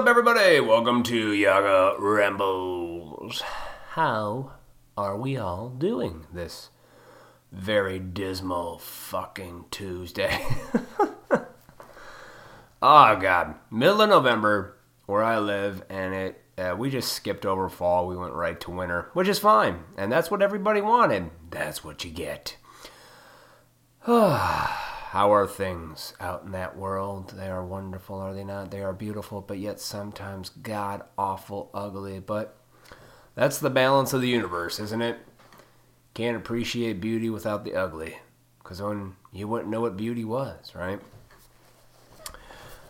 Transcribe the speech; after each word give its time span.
up, 0.00 0.08
everybody? 0.08 0.58
Welcome 0.60 1.02
to 1.02 1.30
Yaga 1.34 1.96
Rambles. 1.98 3.42
How 3.90 4.52
are 4.96 5.14
we 5.14 5.36
all 5.36 5.68
doing 5.68 6.26
this 6.32 6.70
very 7.52 7.98
dismal 7.98 8.78
fucking 8.78 9.66
Tuesday? 9.70 10.42
oh, 11.30 11.44
God. 13.20 13.56
Middle 13.70 14.00
of 14.00 14.08
November, 14.08 14.78
where 15.04 15.22
I 15.22 15.38
live, 15.38 15.82
and 15.90 16.14
it 16.14 16.44
uh, 16.56 16.74
we 16.78 16.88
just 16.88 17.12
skipped 17.12 17.44
over 17.44 17.68
fall. 17.68 18.06
We 18.06 18.16
went 18.16 18.32
right 18.32 18.58
to 18.60 18.70
winter, 18.70 19.10
which 19.12 19.28
is 19.28 19.38
fine. 19.38 19.80
And 19.98 20.10
that's 20.10 20.30
what 20.30 20.40
everybody 20.40 20.80
wanted. 20.80 21.28
That's 21.50 21.84
what 21.84 22.06
you 22.06 22.10
get. 22.10 22.56
How 25.10 25.32
are 25.34 25.48
things 25.48 26.14
out 26.20 26.44
in 26.44 26.52
that 26.52 26.76
world? 26.76 27.34
They 27.36 27.48
are 27.48 27.66
wonderful, 27.66 28.20
are 28.20 28.32
they 28.32 28.44
not? 28.44 28.70
They 28.70 28.80
are 28.80 28.92
beautiful, 28.92 29.40
but 29.40 29.58
yet 29.58 29.80
sometimes 29.80 30.50
god 30.50 31.02
awful 31.18 31.68
ugly. 31.74 32.20
But 32.20 32.56
that's 33.34 33.58
the 33.58 33.70
balance 33.70 34.12
of 34.12 34.20
the 34.20 34.28
universe, 34.28 34.78
isn't 34.78 35.02
it? 35.02 35.18
Can't 36.14 36.36
appreciate 36.36 37.00
beauty 37.00 37.28
without 37.28 37.64
the 37.64 37.74
ugly. 37.74 38.18
Because 38.62 38.80
when 38.80 39.16
you 39.32 39.48
wouldn't 39.48 39.68
know 39.68 39.80
what 39.80 39.96
beauty 39.96 40.24
was, 40.24 40.76
right? 40.76 41.00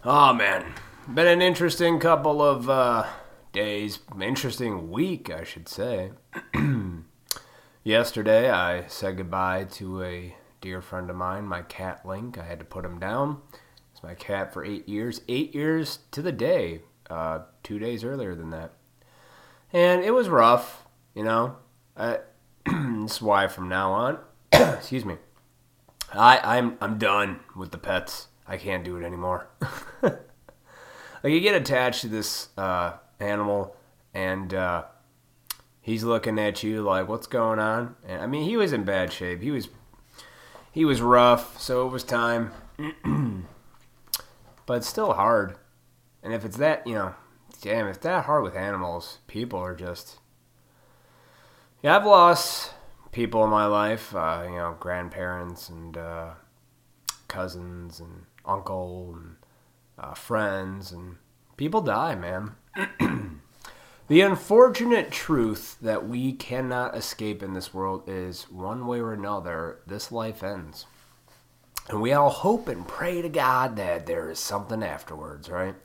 Oh 0.05 0.35
man. 0.35 0.75
Been 1.09 1.27
an 1.27 1.41
interesting 1.41 1.99
couple 1.99 2.43
of 2.43 2.69
uh, 2.69 3.07
days. 3.53 3.99
Interesting 4.21 4.91
week, 4.91 5.31
I 5.31 5.45
should 5.45 5.71
say. 5.71 6.11
Yesterday, 7.83 8.51
I 8.51 8.87
said 8.89 9.17
goodbye 9.17 9.65
to 9.71 10.03
a 10.03 10.35
dear 10.61 10.81
friend 10.81 11.11
of 11.11 11.17
mine, 11.17 11.45
my 11.45 11.63
cat 11.63 12.05
Link. 12.05 12.39
I 12.39 12.45
had 12.45 12.59
to 12.59 12.65
put 12.65 12.85
him 12.85 12.99
down. 12.99 13.41
It's 13.93 14.03
my 14.03 14.15
cat 14.15 14.53
for 14.53 14.65
eight 14.65 14.89
years. 14.89 15.23
Eight 15.29 15.55
years 15.55 16.01
to 16.13 16.23
the 16.23 16.33
day. 16.33 16.83
Uh, 17.09 17.41
two 17.63 17.79
days 17.79 18.05
earlier 18.05 18.35
than 18.35 18.51
that. 18.51 18.73
And 19.73 20.03
it 20.03 20.13
was 20.13 20.29
rough, 20.29 20.87
you 21.15 21.25
know. 21.25 21.57
This 23.01 23.17
is 23.17 23.23
why 23.23 23.49
from 23.49 23.69
now 23.69 23.93
on, 23.93 24.19
excuse 24.53 25.05
me, 25.05 25.17
I, 26.13 26.59
I'm 26.59 26.77
I'm 26.81 26.99
done 26.99 27.41
with 27.57 27.71
the 27.71 27.79
pets. 27.79 28.29
I 28.47 28.57
can't 28.57 28.85
do 28.85 28.97
it 28.97 29.05
anymore. 29.05 29.49
like 30.03 30.15
you 31.25 31.41
get 31.41 31.55
attached 31.55 32.03
to 32.03 32.09
this 32.09 32.51
uh, 32.59 32.93
animal, 33.19 33.75
and 34.13 34.53
uh, 34.53 34.85
he's 35.81 36.05
looking 36.05 36.39
at 36.39 36.63
you 36.63 36.83
like, 36.83 37.09
"What's 37.09 37.27
going 37.27 37.59
on?" 37.59 37.97
And 38.07 38.21
I 38.23 38.27
mean, 38.27 38.45
he 38.45 38.57
was 38.57 38.73
in 38.73 38.85
bad 38.85 39.13
shape. 39.13 39.41
He 39.41 39.51
was 39.51 39.69
he 40.73 40.85
was 40.85 41.01
rough, 41.01 41.61
so 41.61 41.87
it 41.87 41.91
was 41.91 42.05
time. 42.05 42.53
but 44.67 44.85
still 44.85 45.15
hard. 45.15 45.57
And 46.23 46.33
if 46.33 46.45
it's 46.45 46.57
that, 46.59 46.87
you 46.87 46.95
know, 46.95 47.15
damn, 47.61 47.89
if 47.89 48.01
that 48.03 48.27
hard 48.27 48.45
with 48.45 48.55
animals, 48.55 49.19
people 49.27 49.59
are 49.59 49.75
just. 49.75 50.19
Yeah, 51.83 51.97
I've 51.97 52.07
lost 52.07 52.73
people 53.11 53.43
in 53.45 53.51
my 53.51 53.67
life, 53.67 54.15
uh, 54.15 54.43
you 54.45 54.57
know, 54.57 54.77
grandparents 54.79 55.69
and 55.69 55.97
uh, 55.97 56.31
cousins 57.27 58.01
and 58.01 58.27
uncle 58.45 59.15
and 59.17 59.37
uh, 59.99 60.15
friends, 60.15 60.93
and 60.93 61.17
people 61.57 61.81
die, 61.81 62.15
man. 62.15 62.55
The 64.11 64.23
unfortunate 64.23 65.13
truth 65.13 65.77
that 65.81 66.09
we 66.09 66.33
cannot 66.33 66.97
escape 66.97 67.45
in 67.45 67.55
this 67.55 67.73
world 67.73 68.03
is 68.09 68.51
one 68.51 68.89
way 68.89 68.99
or 68.99 69.13
another, 69.13 69.83
this 69.87 70.11
life 70.11 70.43
ends. 70.43 70.87
And 71.89 72.03
we 72.03 72.13
all 72.13 72.31
hope 72.31 72.67
and 72.67 72.89
pray 72.89 73.23
to 73.23 73.29
God 73.29 73.77
that 73.77 74.07
there 74.07 74.29
is 74.29 74.41
something 74.41 74.83
afterwards, 74.83 75.49
right? 75.49 75.77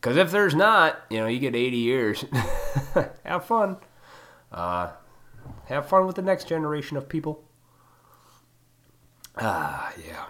Because 0.00 0.16
if 0.16 0.30
there's 0.30 0.54
not, 0.54 0.98
you 1.10 1.18
know, 1.18 1.26
you 1.26 1.38
get 1.38 1.54
80 1.54 1.76
years. 1.76 2.24
have 3.22 3.44
fun. 3.44 3.76
Uh, 4.50 4.92
have 5.66 5.90
fun 5.90 6.06
with 6.06 6.16
the 6.16 6.22
next 6.22 6.48
generation 6.48 6.96
of 6.96 7.06
people. 7.06 7.44
Ah, 9.36 9.92
yeah. 10.08 10.24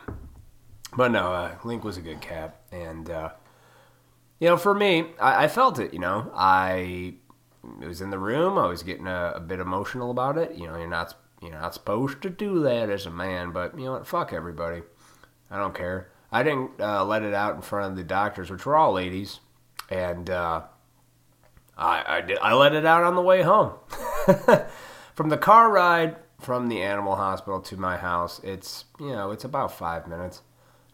But 0.97 1.13
no, 1.13 1.33
uh, 1.33 1.55
Link 1.63 1.85
was 1.85 1.99
a 1.99 2.03
good 2.03 2.21
cat. 2.21 2.63
And, 2.73 3.09
uh, 3.09 3.31
you 4.39 4.49
know, 4.49 4.57
for 4.57 4.75
me, 4.75 5.07
I, 5.21 5.45
I, 5.45 5.49
felt 5.49 5.79
it. 5.79 5.93
You 5.93 5.99
know, 5.99 6.31
I 6.35 7.15
was 7.81 8.01
in 8.01 8.11
the 8.11 8.19
room. 8.19 8.59
I 8.59 8.67
was 8.67 8.83
getting 8.83 9.07
a, 9.07 9.35
a, 9.37 9.41
bit 9.41 9.61
emotional 9.61 10.11
about 10.11 10.39
it. 10.39 10.55
You 10.55 10.67
know, 10.67 10.77
you're 10.77 10.89
not 10.89 11.15
you're 11.41 11.53
not 11.53 11.75
supposed 11.75 12.23
to 12.23 12.31
do 12.31 12.61
that 12.61 12.91
as 12.91 13.07
a 13.07 13.11
man, 13.11 13.53
but 13.53 13.79
you 13.79 13.87
know 13.87 13.93
what? 13.93 14.07
Fuck 14.07 14.33
everybody. 14.33 14.83
I 15.51 15.59
don't 15.59 15.75
care. 15.75 16.11
I 16.31 16.43
didn't 16.43 16.73
uh, 16.81 17.05
let 17.05 17.23
it 17.23 17.35
out 17.35 17.55
in 17.55 17.63
front 17.63 17.93
of 17.93 17.97
the 17.97 18.05
doctors, 18.05 18.51
which 18.51 18.67
were 18.67 18.77
all 18.77 18.93
ladies, 18.93 19.41
and 19.89 20.29
uh, 20.29 20.63
I 21.77 22.05
I, 22.07 22.21
did, 22.21 22.39
I 22.39 22.55
let 22.55 22.75
it 22.75 22.85
out 22.85 23.05
on 23.05 23.15
the 23.15 23.23
way 23.23 23.43
home. 23.43 23.75
from 25.15 25.29
the 25.29 25.39
car 25.39 25.71
ride 25.71 26.17
from 26.39 26.69
the 26.69 26.83
animal 26.83 27.17
hospital 27.17 27.61
to 27.61 27.77
my 27.77 27.97
house, 27.97 28.41
it's 28.45 28.85
you 29.01 29.13
know 29.13 29.31
it's 29.31 29.45
about 29.45 29.73
five 29.73 30.07
minutes. 30.07 30.43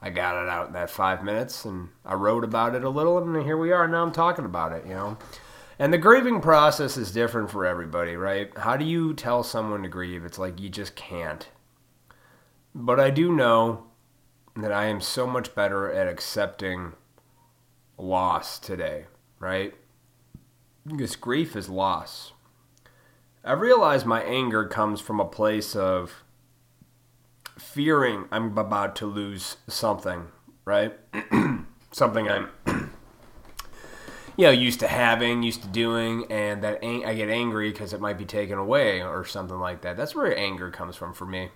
I 0.05 0.11
got 0.11 0.43
it 0.43 0.49
out 0.49 0.67
in 0.67 0.73
that 0.73 0.91
five 0.91 1.23
minutes 1.23 1.65
and 1.65 1.89
I 2.05 2.15
wrote 2.15 2.43
about 2.43 2.75
it 2.75 2.83
a 2.83 2.91
little, 2.91 3.19
and 3.19 3.45
here 3.45 3.57
we 3.57 3.71
are. 3.71 3.87
Now 3.87 4.03
I'm 4.03 4.11
talking 4.11 4.45
about 4.45 4.73
it, 4.73 4.85
you 4.85 4.95
know. 4.95 5.17
And 5.79 5.93
the 5.93 5.99
grieving 5.99 6.41
process 6.41 6.97
is 6.97 7.13
different 7.13 7.51
for 7.51 7.65
everybody, 7.65 8.17
right? 8.17 8.57
How 8.59 8.77
do 8.77 8.85
you 8.85 9.15
tell 9.15 9.45
someone 9.45 9.83
to 9.85 9.89
grieve? 9.89 10.25
It's 10.25 10.39
like 10.39 10.61
you 10.61 10.69
just 10.69 10.97
can't. 10.97 11.49
But 12.75 12.99
I 12.99 13.11
do 13.11 13.33
know 13.33 13.85
that 14.57 14.73
I 14.73 14.87
am 14.87 15.01
so 15.01 15.27
much 15.27 15.55
better 15.55 15.91
at 15.91 16.09
accepting 16.09 16.95
loss 17.97 18.59
today, 18.59 19.07
right? 19.39 19.73
Because 20.87 21.17
grief 21.17 21.55
is 21.55 21.69
loss. 21.69 22.33
I 23.45 23.53
realize 23.53 24.05
my 24.05 24.23
anger 24.23 24.67
comes 24.67 25.01
from 25.01 25.21
a 25.21 25.25
place 25.25 25.75
of 25.75 26.23
fearing 27.59 28.27
I'm 28.31 28.57
about 28.57 28.97
to 28.97 29.07
lose 29.07 29.57
something, 29.67 30.29
right? 30.65 30.99
something 31.93 32.29
I'm 32.29 32.49
you 34.37 34.47
know 34.47 34.51
used 34.51 34.81
to 34.81 34.89
having, 34.89 35.43
used 35.43 35.63
to 35.63 35.69
doing, 35.69 36.31
and 36.31 36.63
that 36.63 36.85
I 36.85 37.15
get 37.15 37.29
angry 37.29 37.71
because 37.71 37.93
it 37.93 38.01
might 38.01 38.19
be 38.19 38.25
taken 38.25 38.59
away 38.59 39.03
or 39.03 39.25
something 39.25 39.59
like 39.59 39.83
that. 39.83 39.97
That's 39.97 40.15
where 40.15 40.37
anger 40.37 40.71
comes 40.71 40.97
from 40.97 41.13
for 41.13 41.27
me. 41.27 41.51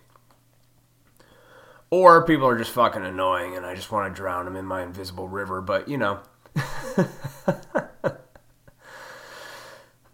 Or 1.90 2.26
people 2.26 2.48
are 2.48 2.58
just 2.58 2.72
fucking 2.72 3.04
annoying 3.04 3.56
and 3.56 3.64
I 3.64 3.74
just 3.74 3.92
want 3.92 4.12
to 4.12 4.16
drown 4.16 4.44
them 4.44 4.56
in 4.56 4.64
my 4.64 4.82
invisible 4.82 5.28
river, 5.28 5.60
but 5.60 5.88
you 5.88 5.96
know. 5.96 6.20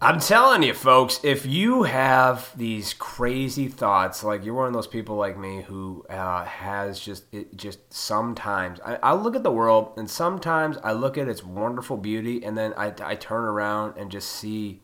I'm 0.03 0.19
telling 0.19 0.63
you, 0.63 0.73
folks, 0.73 1.21
if 1.23 1.45
you 1.45 1.83
have 1.83 2.51
these 2.57 2.93
crazy 2.93 3.69
thoughts, 3.69 4.21
like 4.21 4.43
you're 4.43 4.53
one 4.53 4.67
of 4.67 4.73
those 4.73 4.85
people 4.85 5.15
like 5.15 5.37
me 5.37 5.61
who 5.61 6.05
uh, 6.09 6.43
has 6.43 6.99
just 6.99 7.23
it 7.33 7.55
just 7.55 7.93
sometimes 7.93 8.81
I, 8.85 8.97
I, 9.01 9.13
look 9.13 9.33
at 9.33 9.43
the 9.43 9.51
world 9.51 9.93
and 9.95 10.09
sometimes 10.09 10.75
I 10.83 10.91
look 10.91 11.17
at 11.17 11.29
its 11.29 11.41
wonderful 11.41 11.95
beauty 11.95 12.43
and 12.43 12.57
then 12.57 12.73
I, 12.75 12.93
I 13.01 13.15
turn 13.15 13.45
around 13.45 13.97
and 13.97 14.11
just 14.11 14.29
see 14.29 14.81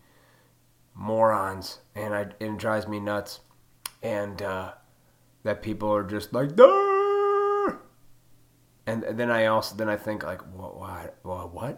morons 0.93 1.79
and 1.95 2.15
I 2.15 2.21
and 2.39 2.55
it 2.55 2.57
drives 2.57 2.87
me 2.87 3.01
nuts. 3.01 3.41
And 4.01 4.41
uh, 4.41 4.71
that 5.43 5.61
people 5.61 5.93
are 5.93 6.03
just 6.03 6.31
like 6.31 6.57
and, 8.87 9.03
then 9.03 9.29
I 9.29 9.47
also 9.47 9.75
then 9.75 9.89
I 9.89 9.97
think 9.97 10.23
like 10.23 10.41
what 10.53 10.77
what 10.77 11.17
what 11.53 11.77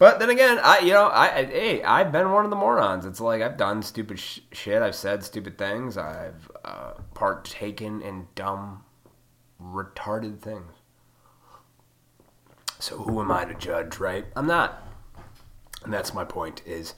But 0.00 0.18
then 0.18 0.30
again, 0.30 0.58
I 0.64 0.78
you 0.78 0.94
know 0.94 1.08
I, 1.08 1.40
I 1.40 1.44
hey 1.44 1.82
I've 1.82 2.10
been 2.10 2.32
one 2.32 2.44
of 2.44 2.50
the 2.50 2.56
morons. 2.56 3.04
It's 3.04 3.20
like 3.20 3.42
I've 3.42 3.58
done 3.58 3.82
stupid 3.82 4.18
sh- 4.18 4.40
shit. 4.50 4.80
I've 4.80 4.94
said 4.94 5.22
stupid 5.22 5.58
things. 5.58 5.98
I've 5.98 6.50
uh, 6.64 6.92
partaken 7.12 8.00
in 8.00 8.26
dumb, 8.34 8.82
retarded 9.62 10.40
things. 10.40 10.72
So 12.78 12.96
who 12.96 13.20
am 13.20 13.30
I 13.30 13.44
to 13.44 13.52
judge, 13.52 13.98
right? 13.98 14.24
I'm 14.34 14.46
not. 14.46 14.88
And 15.84 15.92
that's 15.92 16.14
my 16.14 16.24
point. 16.24 16.62
Is 16.64 16.94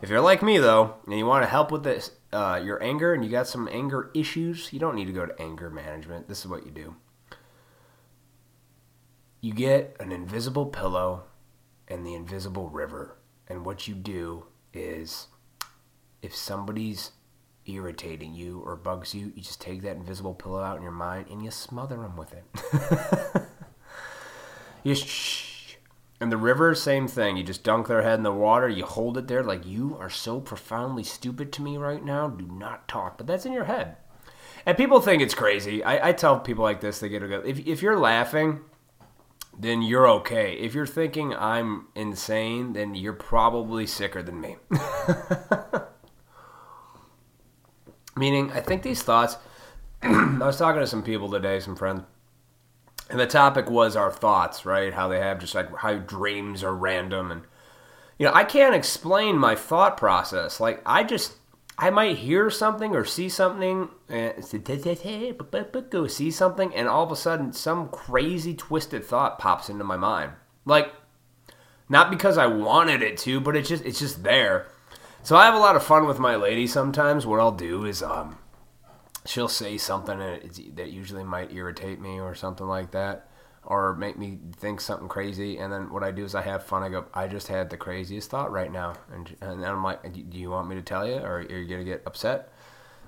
if 0.00 0.08
you're 0.08 0.20
like 0.20 0.40
me 0.40 0.58
though, 0.58 0.94
and 1.06 1.18
you 1.18 1.26
want 1.26 1.42
to 1.42 1.50
help 1.50 1.72
with 1.72 1.82
this, 1.82 2.12
uh, 2.32 2.60
your 2.62 2.80
anger, 2.80 3.12
and 3.12 3.24
you 3.24 3.32
got 3.32 3.48
some 3.48 3.68
anger 3.72 4.12
issues, 4.14 4.72
you 4.72 4.78
don't 4.78 4.94
need 4.94 5.06
to 5.06 5.12
go 5.12 5.26
to 5.26 5.42
anger 5.42 5.70
management. 5.70 6.28
This 6.28 6.44
is 6.44 6.46
what 6.46 6.64
you 6.64 6.70
do. 6.70 6.94
You 9.40 9.52
get 9.52 9.96
an 9.98 10.12
invisible 10.12 10.66
pillow 10.66 11.24
and 11.88 12.06
the 12.06 12.14
invisible 12.14 12.68
river. 12.68 13.18
And 13.48 13.64
what 13.64 13.86
you 13.86 13.94
do 13.94 14.46
is 14.72 15.28
if 16.22 16.34
somebody's 16.34 17.12
irritating 17.66 18.34
you 18.34 18.62
or 18.64 18.76
bugs 18.76 19.14
you, 19.14 19.32
you 19.34 19.42
just 19.42 19.60
take 19.60 19.82
that 19.82 19.96
invisible 19.96 20.34
pillow 20.34 20.62
out 20.62 20.76
in 20.76 20.82
your 20.82 20.92
mind 20.92 21.26
and 21.30 21.42
you 21.42 21.50
smother 21.50 21.96
them 21.96 22.16
with 22.16 22.32
it. 22.32 23.42
you 24.82 24.94
shh. 24.94 25.76
And 26.20 26.30
the 26.30 26.36
river, 26.36 26.74
same 26.74 27.08
thing. 27.08 27.36
You 27.36 27.42
just 27.42 27.64
dunk 27.64 27.86
their 27.86 28.02
head 28.02 28.18
in 28.18 28.22
the 28.22 28.32
water. 28.32 28.68
You 28.68 28.84
hold 28.86 29.18
it 29.18 29.28
there 29.28 29.42
like 29.42 29.66
you 29.66 29.96
are 29.98 30.08
so 30.08 30.40
profoundly 30.40 31.02
stupid 31.02 31.52
to 31.52 31.62
me 31.62 31.76
right 31.76 32.02
now. 32.02 32.28
Do 32.28 32.46
not 32.46 32.88
talk. 32.88 33.18
But 33.18 33.26
that's 33.26 33.44
in 33.44 33.52
your 33.52 33.64
head. 33.64 33.96
And 34.64 34.76
people 34.76 35.00
think 35.00 35.20
it's 35.20 35.34
crazy. 35.34 35.84
I, 35.84 36.08
I 36.08 36.12
tell 36.12 36.40
people 36.40 36.64
like 36.64 36.80
this, 36.80 37.00
they 37.00 37.08
get 37.08 37.22
a 37.22 37.28
go. 37.28 37.42
If, 37.44 37.66
if 37.66 37.82
you're 37.82 37.98
laughing 37.98 38.60
then 39.58 39.82
you're 39.82 40.08
okay. 40.08 40.54
If 40.54 40.74
you're 40.74 40.86
thinking 40.86 41.34
I'm 41.34 41.86
insane, 41.94 42.72
then 42.72 42.94
you're 42.94 43.12
probably 43.12 43.86
sicker 43.86 44.22
than 44.22 44.40
me. 44.40 44.56
Meaning, 48.16 48.52
I 48.52 48.60
think 48.60 48.82
these 48.82 49.02
thoughts. 49.02 49.36
I 50.02 50.38
was 50.38 50.58
talking 50.58 50.80
to 50.80 50.86
some 50.86 51.02
people 51.02 51.30
today, 51.30 51.60
some 51.60 51.76
friends, 51.76 52.02
and 53.10 53.18
the 53.18 53.26
topic 53.26 53.68
was 53.68 53.96
our 53.96 54.10
thoughts, 54.12 54.64
right? 54.64 54.92
How 54.94 55.08
they 55.08 55.18
have 55.18 55.38
just 55.38 55.54
like 55.54 55.74
how 55.76 55.94
dreams 55.94 56.62
are 56.62 56.74
random, 56.74 57.30
and 57.30 57.42
you 58.18 58.26
know, 58.26 58.32
I 58.32 58.44
can't 58.44 58.74
explain 58.74 59.36
my 59.38 59.54
thought 59.54 59.96
process. 59.96 60.60
Like, 60.60 60.80
I 60.86 61.02
just 61.02 61.34
I 61.76 61.90
might 61.90 62.18
hear 62.18 62.50
something 62.50 62.94
or 62.94 63.04
see 63.04 63.28
something, 63.28 63.88
go 64.08 66.06
see 66.06 66.30
something, 66.30 66.74
and 66.74 66.88
all 66.88 67.02
of 67.02 67.10
a 67.10 67.16
sudden, 67.16 67.52
some 67.52 67.88
crazy 67.88 68.54
twisted 68.54 69.04
thought 69.04 69.38
pops 69.38 69.68
into 69.68 69.82
my 69.82 69.96
mind. 69.96 70.32
Like, 70.64 70.92
not 71.88 72.10
because 72.10 72.38
I 72.38 72.46
wanted 72.46 73.02
it 73.02 73.18
to, 73.18 73.40
but 73.40 73.56
it's 73.56 73.68
just 73.68 73.84
it's 73.84 73.98
just 73.98 74.22
there. 74.22 74.66
So 75.22 75.36
I 75.36 75.46
have 75.46 75.54
a 75.54 75.58
lot 75.58 75.74
of 75.74 75.82
fun 75.82 76.06
with 76.06 76.18
my 76.18 76.36
lady 76.36 76.66
sometimes. 76.66 77.26
What 77.26 77.40
I'll 77.40 77.50
do 77.50 77.84
is, 77.84 78.02
um, 78.02 78.38
she'll 79.26 79.48
say 79.48 79.76
something 79.76 80.18
that 80.18 80.90
usually 80.92 81.24
might 81.24 81.52
irritate 81.52 82.00
me 82.00 82.20
or 82.20 82.34
something 82.34 82.66
like 82.66 82.92
that 82.92 83.28
or 83.66 83.94
make 83.94 84.18
me 84.18 84.38
think 84.56 84.80
something 84.80 85.08
crazy. 85.08 85.58
And 85.58 85.72
then 85.72 85.92
what 85.92 86.02
I 86.02 86.10
do 86.10 86.24
is 86.24 86.34
I 86.34 86.42
have 86.42 86.64
fun. 86.64 86.82
I 86.82 86.88
go, 86.88 87.06
I 87.14 87.26
just 87.28 87.48
had 87.48 87.70
the 87.70 87.76
craziest 87.76 88.30
thought 88.30 88.52
right 88.52 88.70
now. 88.70 88.94
And, 89.12 89.34
and 89.40 89.62
then 89.62 89.70
I'm 89.70 89.82
like, 89.82 90.12
do 90.12 90.38
you 90.38 90.50
want 90.50 90.68
me 90.68 90.74
to 90.76 90.82
tell 90.82 91.06
you 91.06 91.16
or 91.16 91.36
are 91.36 91.40
you 91.42 91.66
going 91.66 91.80
to 91.80 91.84
get 91.84 92.02
upset? 92.06 92.52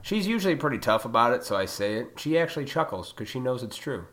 She's 0.02 0.26
usually 0.26 0.56
pretty 0.56 0.78
tough 0.78 1.04
about 1.04 1.32
it, 1.32 1.42
so 1.42 1.56
I 1.56 1.64
say 1.64 1.94
it. 1.94 2.12
She 2.18 2.38
actually 2.38 2.64
chuckles 2.64 3.12
because 3.12 3.28
she 3.28 3.40
knows 3.40 3.62
it's 3.62 3.76
true. 3.76 4.06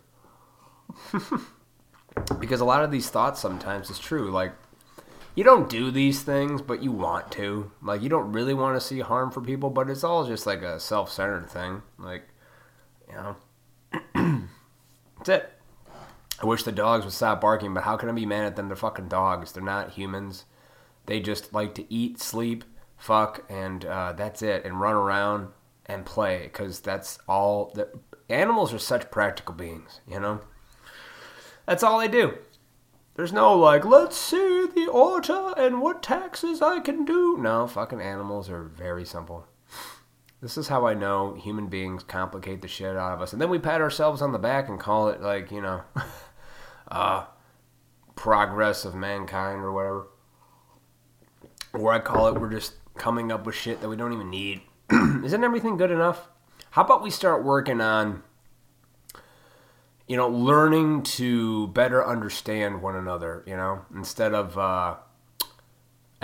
because 2.39 2.61
a 2.61 2.65
lot 2.65 2.83
of 2.83 2.91
these 2.91 3.09
thoughts 3.09 3.39
sometimes 3.39 3.89
is 3.89 3.99
true. 3.99 4.31
Like, 4.31 4.53
you 5.35 5.43
don't 5.43 5.69
do 5.69 5.91
these 5.91 6.21
things, 6.21 6.61
but 6.61 6.83
you 6.83 6.91
want 6.91 7.31
to. 7.33 7.71
Like, 7.81 8.01
you 8.01 8.09
don't 8.09 8.31
really 8.31 8.53
want 8.53 8.75
to 8.75 8.85
see 8.85 8.99
harm 8.99 9.31
for 9.31 9.41
people, 9.41 9.69
but 9.69 9.89
it's 9.89 10.03
all 10.03 10.25
just 10.25 10.45
like 10.45 10.61
a 10.61 10.79
self 10.79 11.11
centered 11.11 11.49
thing. 11.49 11.81
Like, 11.97 12.27
you 13.07 13.15
know, 13.15 13.35
that's 15.17 15.29
it. 15.29 15.52
I 16.41 16.45
wish 16.45 16.63
the 16.63 16.71
dogs 16.71 17.05
would 17.05 17.13
stop 17.13 17.41
barking, 17.41 17.73
but 17.73 17.83
how 17.83 17.95
can 17.95 18.09
I 18.09 18.11
be 18.11 18.25
mad 18.25 18.45
at 18.45 18.55
them? 18.55 18.67
They're 18.67 18.75
fucking 18.75 19.07
dogs. 19.07 19.51
They're 19.51 19.63
not 19.63 19.91
humans. 19.91 20.45
They 21.05 21.19
just 21.19 21.53
like 21.53 21.75
to 21.75 21.93
eat, 21.93 22.19
sleep, 22.19 22.63
fuck, 22.97 23.43
and 23.49 23.85
uh, 23.85 24.13
that's 24.13 24.41
it, 24.41 24.65
and 24.65 24.79
run 24.79 24.95
around 24.95 25.49
and 25.85 26.05
play 26.05 26.43
because 26.43 26.79
that's 26.79 27.19
all. 27.27 27.71
The, 27.75 27.89
animals 28.29 28.73
are 28.73 28.79
such 28.79 29.11
practical 29.11 29.53
beings, 29.53 30.01
you 30.07 30.19
know? 30.19 30.41
That's 31.65 31.83
all 31.83 31.99
they 31.99 32.07
do. 32.07 32.37
There's 33.15 33.31
no 33.31 33.53
like, 33.55 33.85
let's 33.85 34.17
see 34.17 34.67
the 34.73 34.87
order 34.87 35.53
and 35.55 35.81
what 35.81 36.01
taxes 36.01 36.61
I 36.61 36.79
can 36.79 37.05
do. 37.05 37.37
No, 37.37 37.67
fucking 37.67 38.01
animals 38.01 38.49
are 38.49 38.63
very 38.63 39.05
simple. 39.05 39.47
This 40.43 40.57
is 40.57 40.67
how 40.67 40.85
I 40.85 40.93
know 40.93 41.35
human 41.35 41.67
beings 41.67 42.03
complicate 42.03 42.61
the 42.61 42.67
shit 42.67 42.97
out 42.97 43.13
of 43.13 43.21
us. 43.21 43.31
And 43.31 43.41
then 43.41 43.49
we 43.49 43.59
pat 43.59 43.79
ourselves 43.79 44.21
on 44.21 44.33
the 44.33 44.37
back 44.37 44.67
and 44.67 44.77
call 44.77 45.07
it 45.07 45.21
like, 45.21 45.53
you 45.53 45.61
know, 45.61 45.83
uh, 46.91 47.27
progress 48.15 48.83
of 48.83 48.93
mankind 48.93 49.61
or 49.61 49.71
whatever. 49.71 50.07
Or 51.71 51.93
I 51.93 51.99
call 51.99 52.27
it 52.27 52.41
we're 52.41 52.51
just 52.51 52.73
coming 52.95 53.31
up 53.31 53.45
with 53.45 53.55
shit 53.55 53.79
that 53.79 53.87
we 53.87 53.95
don't 53.95 54.11
even 54.11 54.29
need. 54.29 54.59
Isn't 54.91 55.45
everything 55.45 55.77
good 55.77 55.91
enough? 55.91 56.27
How 56.71 56.83
about 56.83 57.01
we 57.01 57.09
start 57.09 57.45
working 57.45 57.79
on, 57.79 58.21
you 60.09 60.17
know, 60.17 60.27
learning 60.27 61.03
to 61.03 61.67
better 61.69 62.05
understand 62.05 62.81
one 62.81 62.97
another, 62.97 63.45
you 63.47 63.55
know, 63.55 63.85
instead 63.95 64.33
of, 64.33 64.57
uh, 64.57 64.95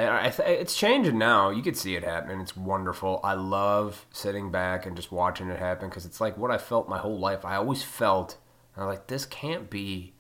I, 0.06 0.28
I 0.28 0.28
it's 0.28 0.76
changing 0.76 1.18
now. 1.18 1.50
You 1.50 1.62
could 1.62 1.78
see 1.78 1.96
it 1.96 2.04
happen. 2.04 2.40
It's 2.40 2.56
wonderful. 2.56 3.20
I 3.24 3.34
love 3.34 4.06
sitting 4.12 4.52
back 4.52 4.86
and 4.86 4.96
just 4.96 5.12
watching 5.12 5.50
it 5.50 5.60
happen 5.60 5.90
because 5.90 6.06
it's 6.06 6.22
like 6.22 6.38
what 6.38 6.52
I 6.52 6.58
felt 6.58 6.90
my 6.90 6.98
whole 6.98 7.20
life. 7.20 7.46
I 7.46 7.56
always 7.56 7.84
felt, 7.84 8.38
I'm 8.78 8.88
like, 8.88 9.08
this 9.08 9.26
can't 9.26 9.70
be 9.70 10.14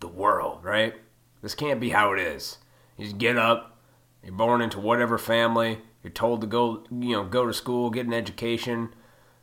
the 0.00 0.08
world, 0.08 0.64
right? 0.64 0.94
This 1.42 1.54
can't 1.54 1.80
be 1.80 1.90
how 1.90 2.12
it 2.12 2.20
is. 2.20 2.58
You 2.96 3.04
just 3.04 3.18
get 3.18 3.36
up, 3.36 3.78
you're 4.22 4.32
born 4.32 4.60
into 4.60 4.80
whatever 4.80 5.18
family, 5.18 5.78
you're 6.02 6.12
told 6.12 6.40
to 6.42 6.46
go, 6.46 6.84
you 6.90 7.12
know, 7.12 7.24
go 7.24 7.46
to 7.46 7.52
school, 7.52 7.90
get 7.90 8.06
an 8.06 8.12
education, 8.12 8.94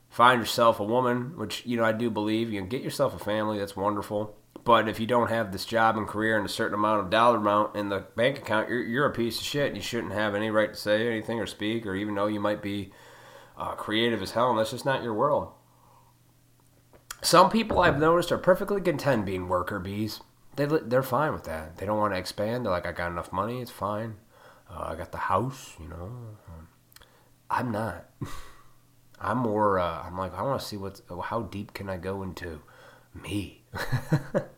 find 0.10 0.40
yourself 0.40 0.80
a 0.80 0.84
woman, 0.84 1.38
which, 1.38 1.66
you 1.66 1.78
know, 1.78 1.84
I 1.84 1.92
do 1.92 2.10
believe. 2.10 2.52
You 2.52 2.62
know, 2.62 2.68
get 2.68 2.82
yourself 2.82 3.16
a 3.16 3.24
family, 3.24 3.60
that's 3.60 3.76
wonderful. 3.76 4.36
But 4.68 4.90
if 4.90 5.00
you 5.00 5.08
don't 5.08 5.30
have 5.30 5.54
this 5.54 5.64
job 5.64 5.96
and 5.96 6.06
career 6.06 6.36
and 6.36 6.46
a 6.46 6.50
certain 6.50 6.74
amount 6.74 7.00
of 7.00 7.10
dollar 7.10 7.38
amount 7.38 7.78
in 7.78 7.88
the 7.88 8.00
bank 8.18 8.40
account, 8.40 8.68
you're, 8.68 8.84
you're 8.84 9.06
a 9.06 9.14
piece 9.14 9.40
of 9.40 9.46
shit. 9.46 9.74
You 9.74 9.82
shouldn't 9.82 10.12
have 10.12 10.36
any 10.36 10.52
right 10.52 10.74
to 10.74 10.78
say 10.78 11.08
anything 11.08 11.40
or 11.40 11.46
speak, 11.46 11.86
or 11.86 11.96
even 11.96 12.16
though 12.16 12.28
you 12.28 12.42
might 12.42 12.62
be 12.62 12.92
uh, 13.58 13.76
creative 13.76 14.22
as 14.22 14.32
hell, 14.32 14.50
and 14.50 14.60
that's 14.60 14.72
just 14.72 14.84
not 14.84 15.04
your 15.04 15.14
world. 15.14 15.54
Some 17.22 17.50
people 17.50 17.80
I've 17.80 17.98
noticed 17.98 18.30
are 18.34 18.38
perfectly 18.38 18.82
content 18.82 19.26
being 19.26 19.48
worker 19.48 19.80
bees. 19.80 20.20
They 20.58 20.66
they're 20.66 21.02
fine 21.02 21.32
with 21.32 21.46
that. 21.46 21.78
They 21.78 21.86
don't 21.86 21.98
want 21.98 22.14
to 22.14 22.20
expand. 22.20 22.66
They're 22.66 22.74
like, 22.74 22.86
I 22.86 22.92
got 22.92 23.10
enough 23.10 23.32
money. 23.32 23.62
It's 23.62 23.72
fine. 23.72 24.16
Uh, 24.70 24.90
I 24.90 24.96
got 24.96 25.14
the 25.14 25.18
house. 25.18 25.76
You 25.80 25.88
know, 25.88 26.12
I'm 27.50 27.72
not. 27.72 28.10
I'm 29.22 29.38
more. 29.38 29.80
Uh, 29.80 30.02
I'm 30.02 30.18
like, 30.18 30.38
I 30.38 30.42
want 30.42 30.60
to 30.60 30.68
see 30.68 30.76
what's. 30.76 31.02
How 31.24 31.44
deep 31.44 31.74
can 31.74 31.90
I 31.90 31.96
go 31.96 32.22
into 32.22 32.64
me? 33.14 33.64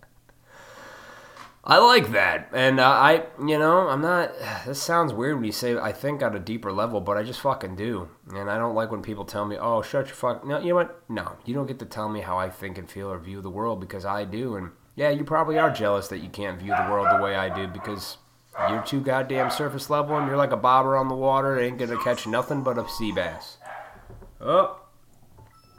I 1.69 1.77
like 1.77 2.13
that, 2.13 2.49
and 2.51 2.79
uh, 2.79 2.89
I, 2.89 3.25
you 3.39 3.59
know, 3.59 3.89
I'm 3.89 4.01
not. 4.01 4.31
This 4.65 4.81
sounds 4.81 5.13
weird 5.13 5.35
when 5.35 5.43
you 5.45 5.51
say 5.51 5.77
I 5.77 5.91
think 5.91 6.23
on 6.23 6.35
a 6.35 6.39
deeper 6.39 6.71
level, 6.71 6.99
but 6.99 7.15
I 7.15 7.21
just 7.21 7.41
fucking 7.41 7.75
do, 7.75 8.09
and 8.33 8.49
I 8.49 8.57
don't 8.57 8.73
like 8.73 8.89
when 8.89 9.03
people 9.03 9.23
tell 9.23 9.45
me, 9.45 9.55
"Oh, 9.55 9.83
shut 9.83 10.07
your 10.07 10.15
fuck." 10.15 10.43
No, 10.43 10.59
you 10.59 10.69
know 10.69 10.75
what? 10.75 11.03
No, 11.07 11.33
you 11.45 11.53
don't 11.53 11.67
get 11.67 11.77
to 11.79 11.85
tell 11.85 12.09
me 12.09 12.21
how 12.21 12.39
I 12.39 12.49
think 12.49 12.79
and 12.79 12.89
feel 12.89 13.11
or 13.11 13.19
view 13.19 13.39
the 13.39 13.51
world 13.51 13.79
because 13.79 14.03
I 14.03 14.25
do, 14.25 14.55
and 14.55 14.71
yeah, 14.95 15.11
you 15.11 15.23
probably 15.23 15.59
are 15.59 15.69
jealous 15.69 16.07
that 16.07 16.23
you 16.23 16.29
can't 16.29 16.59
view 16.59 16.73
the 16.75 16.89
world 16.89 17.07
the 17.11 17.23
way 17.23 17.35
I 17.35 17.53
do 17.55 17.67
because 17.67 18.17
you're 18.67 18.81
too 18.81 18.99
goddamn 18.99 19.51
surface 19.51 19.91
level 19.91 20.17
and 20.17 20.27
you're 20.27 20.37
like 20.37 20.51
a 20.51 20.57
bobber 20.57 20.97
on 20.97 21.07
the 21.07 21.15
water. 21.15 21.59
Ain't 21.59 21.77
gonna 21.77 22.03
catch 22.03 22.25
nothing 22.25 22.63
but 22.63 22.79
a 22.79 22.89
sea 22.89 23.11
bass. 23.11 23.57
Oh, 24.41 24.79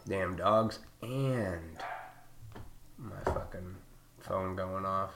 damn 0.09 0.37
dogs 0.37 0.79
and 1.03 1.83
my 2.97 3.23
fucking 3.25 3.75
phone 4.21 4.55
going 4.55 4.87
off. 4.87 5.11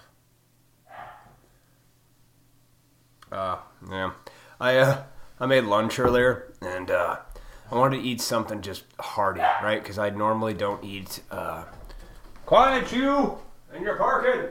Uh, 3.35 3.59
yeah. 3.91 4.13
I 4.61 4.77
uh, 4.77 5.03
I 5.41 5.47
made 5.47 5.65
lunch 5.65 5.99
earlier, 5.99 6.53
and 6.61 6.91
uh, 6.91 7.17
I 7.71 7.75
wanted 7.75 7.99
to 7.99 8.03
eat 8.03 8.21
something 8.21 8.63
just 8.63 8.85
hearty, 9.01 9.41
right? 9.41 9.83
Because 9.83 9.99
I 9.99 10.11
normally 10.11 10.55
don't 10.55 10.85
eat. 10.85 11.21
Uh, 11.31 11.65
Quiet, 12.47 12.93
you! 12.93 13.39
And 13.73 13.83
you're 13.83 13.97
parking. 13.97 14.51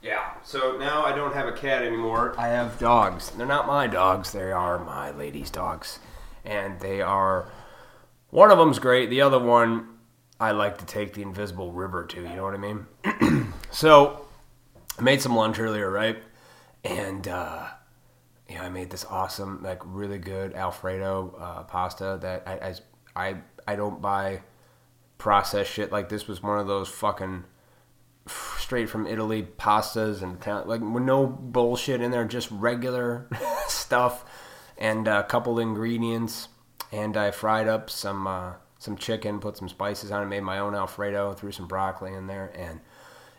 Yeah. 0.00 0.32
So 0.42 0.78
now 0.78 1.04
I 1.04 1.14
don't 1.14 1.34
have 1.34 1.46
a 1.48 1.52
cat 1.52 1.82
anymore. 1.82 2.34
I 2.38 2.48
have 2.48 2.78
dogs. 2.78 3.30
They're 3.30 3.46
not 3.46 3.66
my 3.66 3.86
dogs. 3.86 4.32
They 4.32 4.50
are 4.50 4.78
my 4.78 5.10
lady's 5.10 5.50
dogs, 5.50 5.98
and 6.44 6.80
they 6.80 7.02
are. 7.02 7.50
One 8.30 8.50
of 8.50 8.56
them's 8.56 8.78
great. 8.78 9.10
The 9.10 9.20
other 9.20 9.38
one, 9.38 9.88
I 10.40 10.52
like 10.52 10.78
to 10.78 10.86
take 10.86 11.12
the 11.12 11.20
invisible 11.20 11.72
river 11.72 12.06
to. 12.06 12.22
You 12.22 12.36
know 12.36 12.44
what 12.44 12.54
I 12.54 12.56
mean? 12.56 13.52
so 13.70 14.27
I 14.98 15.02
made 15.02 15.22
some 15.22 15.36
lunch 15.36 15.58
earlier, 15.58 15.90
right? 15.90 16.18
And 16.84 17.26
uh, 17.28 17.68
yeah, 18.48 18.62
I 18.62 18.68
made 18.68 18.90
this 18.90 19.04
awesome, 19.04 19.62
like 19.62 19.80
really 19.84 20.18
good 20.18 20.54
Alfredo 20.54 21.36
uh, 21.38 21.62
pasta 21.64 22.18
that 22.22 22.42
I, 22.46 22.74
I 23.14 23.26
I 23.28 23.36
I 23.66 23.76
don't 23.76 24.00
buy 24.00 24.42
processed 25.18 25.72
shit. 25.72 25.92
Like 25.92 26.08
this 26.08 26.26
was 26.26 26.42
one 26.42 26.58
of 26.58 26.66
those 26.66 26.88
fucking 26.88 27.44
straight 28.58 28.90
from 28.90 29.06
Italy 29.06 29.42
pastas 29.42 30.22
and 30.22 30.38
like 30.66 30.80
with 30.80 31.02
no 31.02 31.26
bullshit 31.26 32.00
in 32.00 32.10
there, 32.10 32.24
just 32.24 32.50
regular 32.50 33.28
stuff 33.68 34.24
and 34.78 35.06
a 35.08 35.24
couple 35.24 35.58
ingredients. 35.58 36.48
And 36.90 37.16
I 37.16 37.30
fried 37.32 37.68
up 37.68 37.90
some 37.90 38.26
uh, 38.26 38.54
some 38.78 38.96
chicken, 38.96 39.40
put 39.40 39.56
some 39.56 39.68
spices 39.68 40.10
on 40.10 40.22
it, 40.22 40.26
made 40.26 40.40
my 40.42 40.58
own 40.58 40.74
Alfredo, 40.74 41.34
threw 41.34 41.52
some 41.52 41.66
broccoli 41.66 42.14
in 42.14 42.26
there, 42.26 42.52
and 42.56 42.80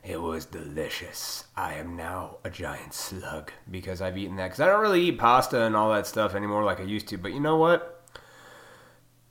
it 0.09 0.19
was 0.19 0.45
delicious. 0.45 1.45
I 1.55 1.75
am 1.75 1.95
now 1.95 2.37
a 2.43 2.49
giant 2.49 2.95
slug 2.95 3.51
because 3.69 4.01
I've 4.01 4.17
eaten 4.17 4.37
that. 4.37 4.47
Because 4.47 4.59
I 4.59 4.65
don't 4.65 4.81
really 4.81 5.03
eat 5.03 5.19
pasta 5.19 5.61
and 5.61 5.75
all 5.75 5.93
that 5.93 6.07
stuff 6.07 6.33
anymore 6.33 6.63
like 6.63 6.79
I 6.79 6.83
used 6.83 7.07
to. 7.09 7.17
But 7.19 7.33
you 7.33 7.39
know 7.39 7.57
what? 7.57 8.03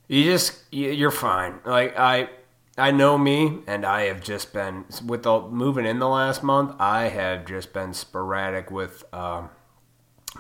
You 0.06 0.22
just 0.22 0.62
you're 0.70 1.10
fine. 1.10 1.58
Like 1.64 1.98
I 1.98 2.30
I 2.78 2.92
know 2.92 3.18
me, 3.18 3.58
and 3.66 3.84
I 3.84 4.02
have 4.02 4.22
just 4.22 4.52
been 4.52 4.84
with 5.04 5.24
the 5.24 5.40
moving 5.40 5.84
in 5.84 5.98
the 5.98 6.08
last 6.08 6.44
month. 6.44 6.76
I 6.78 7.08
have 7.08 7.44
just 7.44 7.72
been 7.72 7.92
sporadic 7.92 8.70
with 8.70 9.02
um, 9.12 9.50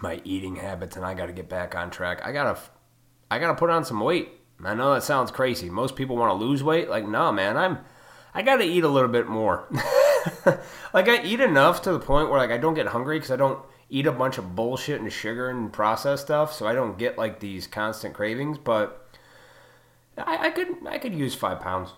my 0.00 0.22
eating 0.22 0.56
habits, 0.56 0.94
and 0.94 1.04
I 1.04 1.14
got 1.14 1.26
to 1.26 1.32
get 1.32 1.48
back 1.48 1.74
on 1.74 1.90
track. 1.90 2.24
I 2.24 2.30
gotta 2.30 2.60
I 3.28 3.40
gotta 3.40 3.56
put 3.56 3.70
on 3.70 3.84
some 3.84 3.98
weight. 3.98 4.28
I 4.64 4.74
know 4.74 4.94
that 4.94 5.02
sounds 5.02 5.32
crazy. 5.32 5.68
Most 5.68 5.96
people 5.96 6.16
want 6.16 6.30
to 6.38 6.46
lose 6.46 6.62
weight. 6.62 6.88
Like, 6.88 7.06
no, 7.08 7.32
man, 7.32 7.56
I'm 7.56 7.78
I 8.38 8.42
got 8.42 8.58
to 8.58 8.64
eat 8.64 8.84
a 8.84 8.88
little 8.88 9.08
bit 9.08 9.26
more. 9.26 9.66
like 10.94 11.08
I 11.08 11.20
eat 11.24 11.40
enough 11.40 11.82
to 11.82 11.92
the 11.92 11.98
point 11.98 12.30
where 12.30 12.38
like 12.38 12.52
I 12.52 12.56
don't 12.56 12.74
get 12.74 12.86
hungry 12.86 13.18
because 13.18 13.32
I 13.32 13.36
don't 13.36 13.58
eat 13.90 14.06
a 14.06 14.12
bunch 14.12 14.38
of 14.38 14.54
bullshit 14.54 15.00
and 15.00 15.12
sugar 15.12 15.50
and 15.50 15.72
processed 15.72 16.26
stuff, 16.26 16.54
so 16.54 16.64
I 16.64 16.72
don't 16.72 16.96
get 16.96 17.18
like 17.18 17.40
these 17.40 17.66
constant 17.66 18.14
cravings. 18.14 18.56
But 18.56 19.08
I, 20.16 20.46
I 20.46 20.50
could 20.50 20.68
I 20.86 20.98
could 20.98 21.16
use 21.16 21.34
five 21.34 21.60
pounds. 21.60 21.90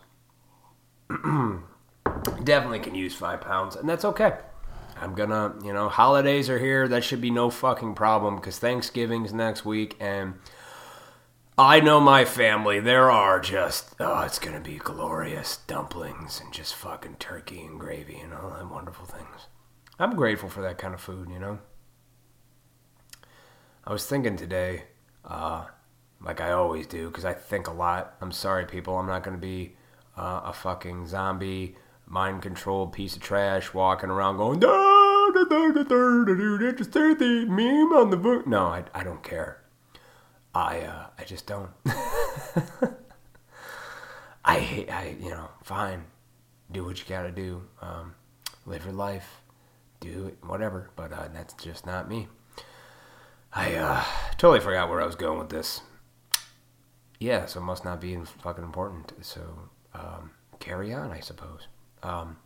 Definitely 2.43 2.79
can 2.79 2.95
use 2.95 3.15
five 3.15 3.43
pounds, 3.43 3.77
and 3.77 3.87
that's 3.87 4.07
okay. 4.07 4.39
I'm 4.99 5.15
gonna, 5.15 5.57
you 5.63 5.75
know, 5.75 5.91
holidays 5.91 6.49
are 6.49 6.59
here. 6.59 6.89
That 6.89 7.05
should 7.05 7.21
be 7.21 7.31
no 7.31 7.51
fucking 7.51 7.97
problem 7.97 8.37
because 8.37 8.59
Thanksgiving's 8.59 9.35
next 9.35 9.67
week, 9.67 9.95
and 10.01 10.37
I 11.61 11.81
know 11.81 12.01
my 12.01 12.25
family. 12.25 12.81
There 12.81 13.11
are 13.11 13.39
just, 13.39 13.95
oh, 14.01 14.23
it's 14.23 14.39
gonna 14.39 14.61
be 14.61 14.79
glorious 14.79 15.59
dumplings 15.67 16.41
and 16.43 16.51
just 16.55 16.75
fucking 16.75 17.17
turkey 17.17 17.61
and 17.61 17.79
gravy 17.79 18.19
and 18.19 18.33
all 18.33 18.49
that 18.49 18.71
wonderful 18.71 19.05
things. 19.05 19.49
I'm 19.99 20.17
grateful 20.17 20.49
for 20.49 20.63
that 20.63 20.79
kind 20.79 20.95
of 20.95 21.03
food, 21.03 21.29
you 21.29 21.39
know. 21.39 21.59
I 23.85 23.93
was 23.93 24.07
thinking 24.07 24.39
today, 24.39 24.85
uh, 25.23 25.67
like 26.19 26.41
I 26.41 26.53
always 26.53 26.87
do, 26.87 27.09
because 27.09 27.27
I 27.27 27.35
think 27.35 27.67
a 27.67 27.73
lot. 27.75 28.17
I'm 28.23 28.33
sorry, 28.33 28.65
people. 28.65 28.97
I'm 28.97 29.07
not 29.07 29.23
gonna 29.23 29.37
be 29.37 29.77
uh, 30.17 30.41
a 30.45 30.55
fucking 30.55 31.09
zombie 31.09 31.77
mind 32.07 32.41
controlled 32.41 32.95
piece 32.95 33.17
of 33.17 33.21
trash 33.21 33.75
walking 33.75 34.09
around 34.09 34.39
going, 34.39 34.61
da, 34.61 35.31
da, 35.35 35.45
da, 35.45 35.73
da, 35.73 35.83
da, 35.83 36.25
da, 36.25 36.57
da, 36.57 36.73
just 36.73 36.93
the 36.93 37.45
meme 37.47 37.93
on 37.93 38.09
the 38.09 38.17
book. 38.17 38.47
No, 38.47 38.69
I, 38.69 38.85
I 38.95 39.05
don't 39.05 39.23
care. 39.23 39.61
I 40.55 40.81
uh, 40.81 41.07
I 41.19 41.25
just 41.25 41.47
don't. 41.47 41.71
I 44.45 44.59
hate 44.59 44.91
I 44.91 45.17
you 45.21 45.31
know 45.31 45.49
fine, 45.63 46.05
do 46.71 46.85
what 46.85 46.99
you 46.99 47.05
gotta 47.09 47.31
do, 47.31 47.63
um, 47.81 48.15
live 48.67 48.85
your 48.85 48.95
life, 48.95 49.43
do 50.01 50.27
it, 50.29 50.39
whatever. 50.45 50.91
But 50.97 51.13
uh, 51.13 51.29
that's 51.33 51.55
just 51.55 51.87
not 51.87 52.09
me. 52.09 52.29
I 53.53 53.75
uh, 53.75 54.05
totally 54.39 54.61
forgot 54.61 54.89
where 54.89 55.01
I 55.01 55.07
was 55.07 55.17
going 55.17 55.39
with 55.39 55.51
this. 55.51 55.81
Yeah, 57.19 57.47
so 57.47 57.61
it 57.61 57.65
must 57.65 57.85
not 57.85 58.01
be 58.01 58.17
fucking 58.43 58.65
important. 58.65 59.13
So 59.21 59.41
um, 59.95 60.31
carry 60.59 60.93
on, 60.93 61.11
I 61.11 61.21
suppose. 61.21 61.67
Um, 62.03 62.39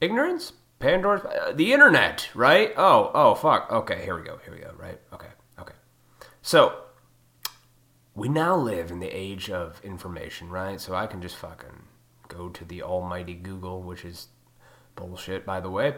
ignorance, 0.00 0.52
Pandora's, 0.78 1.24
uh, 1.24 1.52
the 1.52 1.72
internet, 1.72 2.28
right? 2.34 2.72
Oh, 2.76 3.10
oh, 3.14 3.34
fuck. 3.34 3.70
Okay, 3.70 4.02
here 4.02 4.16
we 4.16 4.22
go. 4.22 4.38
Here 4.44 4.54
we 4.54 4.60
go. 4.60 4.72
Right. 4.78 4.98
Okay. 5.12 5.26
So 6.48 6.76
we 8.14 8.30
now 8.30 8.56
live 8.56 8.90
in 8.90 9.00
the 9.00 9.14
age 9.14 9.50
of 9.50 9.82
information, 9.84 10.48
right? 10.48 10.80
So 10.80 10.94
I 10.94 11.06
can 11.06 11.20
just 11.20 11.36
fucking 11.36 11.82
go 12.28 12.48
to 12.48 12.64
the 12.64 12.82
almighty 12.82 13.34
Google, 13.34 13.82
which 13.82 14.02
is 14.02 14.28
bullshit, 14.96 15.44
by 15.44 15.60
the 15.60 15.68
way, 15.68 15.96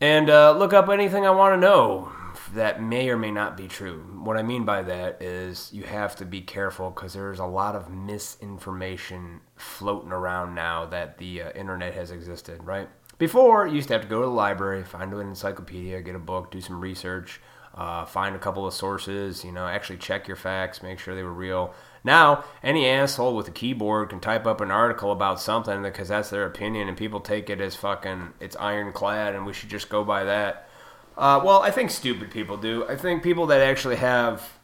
and 0.00 0.30
uh, 0.30 0.56
look 0.56 0.72
up 0.72 0.88
anything 0.88 1.26
I 1.26 1.30
want 1.30 1.54
to 1.54 1.60
know 1.60 2.12
that 2.54 2.80
may 2.80 3.08
or 3.08 3.16
may 3.16 3.32
not 3.32 3.56
be 3.56 3.66
true. 3.66 3.98
What 4.22 4.36
I 4.36 4.44
mean 4.44 4.64
by 4.64 4.82
that 4.82 5.20
is 5.20 5.72
you 5.72 5.82
have 5.82 6.14
to 6.16 6.24
be 6.24 6.40
careful 6.40 6.90
because 6.90 7.14
there's 7.14 7.40
a 7.40 7.44
lot 7.44 7.74
of 7.74 7.90
misinformation 7.90 9.40
floating 9.56 10.12
around 10.12 10.54
now 10.54 10.86
that 10.86 11.18
the 11.18 11.42
uh, 11.42 11.50
internet 11.56 11.94
has 11.94 12.12
existed, 12.12 12.62
right? 12.62 12.88
Before, 13.18 13.66
you 13.66 13.74
used 13.74 13.88
to 13.88 13.94
have 13.94 14.02
to 14.02 14.08
go 14.08 14.20
to 14.20 14.26
the 14.26 14.32
library, 14.32 14.84
find 14.84 15.12
an 15.12 15.20
encyclopedia, 15.20 16.00
get 16.00 16.14
a 16.14 16.20
book, 16.20 16.52
do 16.52 16.60
some 16.60 16.80
research, 16.80 17.40
uh, 17.74 18.04
find 18.04 18.36
a 18.36 18.38
couple 18.38 18.66
of 18.66 18.74
sources, 18.74 19.44
you 19.44 19.52
know, 19.52 19.66
actually 19.66 19.98
check 19.98 20.28
your 20.28 20.36
facts, 20.36 20.82
make 20.82 20.98
sure 20.98 21.14
they 21.14 21.22
were 21.22 21.32
real. 21.32 21.74
Now, 22.04 22.44
any 22.62 22.88
asshole 22.88 23.36
with 23.36 23.48
a 23.48 23.52
keyboard 23.52 24.10
can 24.10 24.20
type 24.20 24.46
up 24.46 24.60
an 24.60 24.70
article 24.70 25.12
about 25.12 25.40
something 25.40 25.82
because 25.82 26.08
that's 26.08 26.30
their 26.30 26.46
opinion, 26.46 26.88
and 26.88 26.96
people 26.96 27.20
take 27.20 27.48
it 27.48 27.60
as 27.60 27.76
fucking 27.76 28.34
it's 28.40 28.56
ironclad, 28.56 29.34
and 29.34 29.46
we 29.46 29.52
should 29.52 29.70
just 29.70 29.88
go 29.88 30.04
by 30.04 30.24
that. 30.24 30.68
Uh, 31.16 31.40
well, 31.44 31.62
I 31.62 31.70
think 31.70 31.90
stupid 31.90 32.30
people 32.30 32.56
do. 32.56 32.86
I 32.88 32.96
think 32.96 33.22
people 33.22 33.46
that 33.46 33.60
actually 33.60 33.96
have 33.96 34.58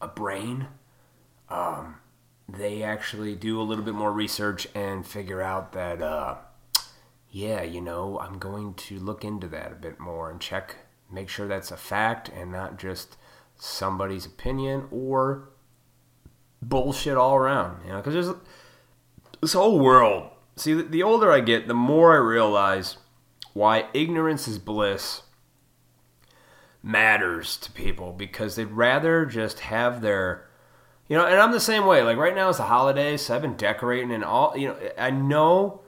a 0.00 0.08
brain, 0.08 0.66
um, 1.48 1.96
they 2.48 2.82
actually 2.82 3.34
do 3.34 3.60
a 3.60 3.62
little 3.62 3.84
bit 3.84 3.94
more 3.94 4.12
research 4.12 4.66
and 4.74 5.06
figure 5.06 5.40
out 5.40 5.72
that, 5.72 6.02
uh, 6.02 6.36
yeah, 7.30 7.62
you 7.62 7.80
know, 7.80 8.18
I'm 8.18 8.38
going 8.38 8.74
to 8.74 8.98
look 8.98 9.24
into 9.24 9.48
that 9.48 9.72
a 9.72 9.76
bit 9.76 9.98
more 9.98 10.30
and 10.30 10.40
check, 10.40 10.76
make 11.12 11.28
sure 11.28 11.46
that's 11.46 11.70
a 11.70 11.76
fact 11.76 12.28
and 12.28 12.50
not 12.50 12.78
just 12.78 13.16
somebody's 13.56 14.26
opinion 14.26 14.88
or 14.90 15.50
bullshit 16.60 17.16
all 17.16 17.36
around. 17.36 17.84
You 17.84 17.92
know, 17.92 17.96
because 17.98 18.14
there's 18.14 18.36
this 19.40 19.52
whole 19.52 19.78
world. 19.78 20.30
See, 20.56 20.74
the 20.74 21.02
older 21.02 21.32
I 21.32 21.40
get, 21.40 21.68
the 21.68 21.74
more 21.74 22.14
I 22.14 22.18
realize 22.18 22.96
why 23.52 23.86
ignorance 23.92 24.48
is 24.48 24.58
bliss 24.58 25.22
matters 26.82 27.56
to 27.58 27.70
people 27.70 28.12
because 28.12 28.56
they'd 28.56 28.64
rather 28.64 29.24
just 29.24 29.60
have 29.60 30.00
their 30.00 30.48
you 31.08 31.16
know 31.16 31.24
and 31.24 31.38
i'm 31.38 31.52
the 31.52 31.60
same 31.60 31.86
way 31.86 32.02
like 32.02 32.16
right 32.16 32.34
now 32.34 32.48
it's 32.48 32.58
the 32.58 32.64
holidays 32.64 33.22
so 33.22 33.36
i've 33.36 33.42
been 33.42 33.56
decorating 33.56 34.10
and 34.10 34.24
all 34.24 34.56
you 34.56 34.66
know 34.66 34.76
i 34.98 35.08
know 35.08 35.80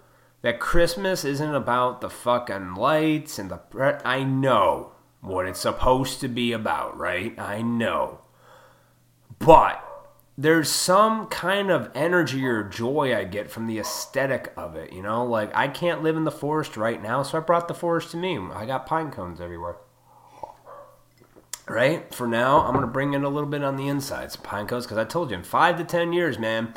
that 0.43 0.61
christmas 0.61 1.25
isn't 1.25 1.54
about 1.54 2.00
the 2.00 2.09
fucking 2.09 2.75
lights 2.75 3.40
and 3.40 3.50
the 3.50 4.00
i 4.04 4.23
know 4.23 4.93
what 5.25 5.47
it's 5.47 5.61
supposed 5.61 6.21
to 6.21 6.28
be 6.28 6.52
about 6.52 6.97
right 6.97 7.38
i 7.38 7.62
know 7.62 8.21
but 9.38 9.85
there's 10.37 10.69
some 10.69 11.26
kind 11.26 11.71
of 11.71 11.90
energy 11.95 12.45
or 12.45 12.64
joy 12.64 13.16
I 13.16 13.25
get 13.25 13.50
from 13.50 13.66
the 13.69 13.78
aesthetic 13.78 14.52
of 14.57 14.75
it, 14.75 14.93
you 14.93 15.00
know? 15.00 15.25
Like, 15.25 15.54
I 15.54 15.69
can't 15.69 16.02
live 16.02 16.16
in 16.16 16.25
the 16.25 16.33
forest 16.33 16.76
right 16.76 17.00
now, 17.00 17.23
so 17.23 17.38
I 17.38 17.40
brought 17.40 17.69
the 17.69 17.75
forest 17.75 18.11
to 18.12 18.16
me. 18.16 18.38
I 18.52 18.66
got 18.66 18.87
pine 18.87 19.12
cones 19.12 19.40
everywhere. 19.40 19.76
Right? 21.66 22.12
For 22.12 22.26
now, 22.26 22.61
I'm 22.61 22.73
going 22.73 22.85
to 22.85 22.90
bring 22.90 23.14
in 23.14 23.25
a 23.25 23.28
little 23.28 23.49
bit 23.49 23.62
on 23.62 23.76
the 23.76 23.87
inside, 23.87 24.33
some 24.33 24.43
pine 24.43 24.66
cones, 24.66 24.85
because 24.85 24.99
I 24.99 25.04
told 25.04 25.31
you, 25.31 25.37
in 25.37 25.45
five 25.45 25.78
to 25.78 25.85
ten 25.85 26.12
years, 26.12 26.38
man, 26.38 26.75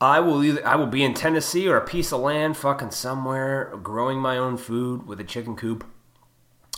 I 0.00 0.20
will 0.20 0.44
either 0.44 0.66
I 0.66 0.76
will 0.76 0.86
be 0.86 1.02
in 1.02 1.14
Tennessee 1.14 1.66
or 1.66 1.76
a 1.76 1.86
piece 1.86 2.12
of 2.12 2.20
land 2.20 2.56
fucking 2.56 2.90
somewhere 2.90 3.72
growing 3.82 4.18
my 4.18 4.36
own 4.36 4.58
food 4.58 5.06
with 5.06 5.20
a 5.20 5.24
chicken 5.24 5.56
coop, 5.56 5.84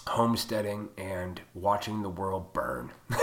homesteading, 0.07 0.89
and 0.99 1.41
watching 1.55 2.03
the 2.03 2.11
world 2.11 2.53
burn. 2.53 2.93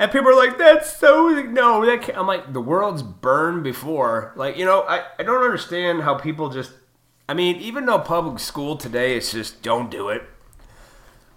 And 0.00 0.10
people 0.10 0.30
are 0.30 0.34
like, 0.34 0.56
that's 0.56 0.96
so 0.96 1.28
no, 1.28 1.84
that 1.84 2.00
can't. 2.00 2.16
I'm 2.16 2.26
like, 2.26 2.54
the 2.54 2.60
world's 2.62 3.02
burned 3.02 3.62
before. 3.62 4.32
Like, 4.34 4.56
you 4.56 4.64
know, 4.64 4.80
I, 4.88 5.04
I 5.18 5.22
don't 5.22 5.44
understand 5.44 6.00
how 6.00 6.14
people 6.14 6.48
just 6.48 6.72
I 7.30 7.34
mean, 7.34 7.56
even 7.56 7.86
though 7.86 8.00
public 8.00 8.40
school 8.40 8.76
today 8.76 9.16
is 9.16 9.30
just 9.30 9.62
don't 9.62 9.88
do 9.88 10.08
it. 10.08 10.24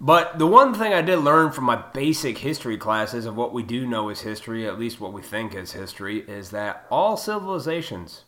But 0.00 0.40
the 0.40 0.46
one 0.46 0.74
thing 0.74 0.92
I 0.92 1.02
did 1.02 1.18
learn 1.18 1.52
from 1.52 1.64
my 1.64 1.76
basic 1.76 2.38
history 2.38 2.76
classes 2.76 3.26
of 3.26 3.36
what 3.36 3.52
we 3.52 3.62
do 3.62 3.86
know 3.86 4.08
is 4.08 4.22
history, 4.22 4.66
at 4.66 4.76
least 4.76 4.98
what 4.98 5.12
we 5.12 5.22
think 5.22 5.54
is 5.54 5.70
history, 5.70 6.20
is 6.20 6.50
that 6.50 6.84
all 6.90 7.16
civilizations 7.16 8.24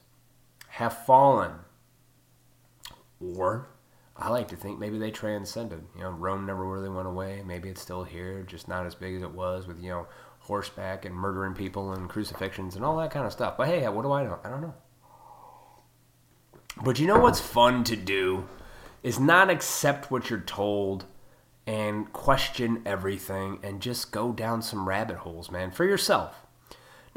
have 0.68 1.04
fallen. 1.06 1.52
Or 3.20 3.68
I 4.18 4.30
like 4.30 4.48
to 4.48 4.56
think 4.56 4.78
maybe 4.78 4.98
they 4.98 5.10
transcended. 5.10 5.84
You 5.94 6.02
know, 6.02 6.10
Rome 6.10 6.46
never 6.46 6.64
really 6.64 6.88
went 6.88 7.06
away. 7.06 7.42
Maybe 7.46 7.68
it's 7.68 7.82
still 7.82 8.04
here, 8.04 8.42
just 8.42 8.66
not 8.66 8.86
as 8.86 8.94
big 8.94 9.14
as 9.14 9.22
it 9.22 9.32
was 9.32 9.66
with, 9.66 9.82
you 9.82 9.90
know, 9.90 10.06
horseback 10.40 11.04
and 11.04 11.14
murdering 11.14 11.54
people 11.54 11.92
and 11.92 12.08
crucifixions 12.08 12.76
and 12.76 12.84
all 12.84 12.96
that 12.96 13.10
kind 13.10 13.26
of 13.26 13.32
stuff. 13.32 13.56
But 13.58 13.68
hey, 13.68 13.86
what 13.88 14.02
do 14.02 14.12
I 14.12 14.24
know? 14.24 14.38
I 14.42 14.48
don't 14.48 14.62
know. 14.62 14.74
But 16.82 16.98
you 16.98 17.06
know 17.06 17.18
what's 17.18 17.40
fun 17.40 17.84
to 17.84 17.96
do 17.96 18.48
is 19.02 19.18
not 19.18 19.50
accept 19.50 20.10
what 20.10 20.30
you're 20.30 20.40
told 20.40 21.04
and 21.66 22.12
question 22.12 22.82
everything 22.86 23.58
and 23.62 23.82
just 23.82 24.12
go 24.12 24.32
down 24.32 24.62
some 24.62 24.88
rabbit 24.88 25.18
holes, 25.18 25.50
man, 25.50 25.70
for 25.70 25.84
yourself. 25.84 26.45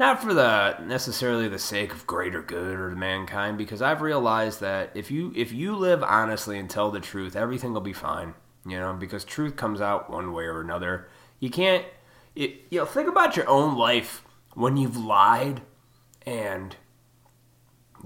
Not 0.00 0.22
for 0.22 0.32
the 0.32 0.78
necessarily 0.82 1.46
the 1.46 1.58
sake 1.58 1.92
of 1.92 2.06
greater 2.06 2.40
good 2.40 2.80
or 2.80 2.96
mankind, 2.96 3.58
because 3.58 3.82
I've 3.82 4.00
realized 4.00 4.60
that 4.60 4.92
if 4.94 5.10
you 5.10 5.30
if 5.36 5.52
you 5.52 5.76
live 5.76 6.02
honestly 6.02 6.58
and 6.58 6.70
tell 6.70 6.90
the 6.90 7.00
truth, 7.00 7.36
everything 7.36 7.74
will 7.74 7.82
be 7.82 7.92
fine. 7.92 8.32
You 8.64 8.78
know, 8.80 8.94
because 8.94 9.26
truth 9.26 9.56
comes 9.56 9.82
out 9.82 10.08
one 10.08 10.32
way 10.32 10.44
or 10.44 10.62
another. 10.62 11.08
You 11.38 11.50
can't 11.50 11.84
it, 12.34 12.62
you 12.70 12.78
know, 12.78 12.86
think 12.86 13.10
about 13.10 13.36
your 13.36 13.46
own 13.46 13.76
life 13.76 14.24
when 14.54 14.78
you've 14.78 14.96
lied 14.96 15.60
and 16.24 16.76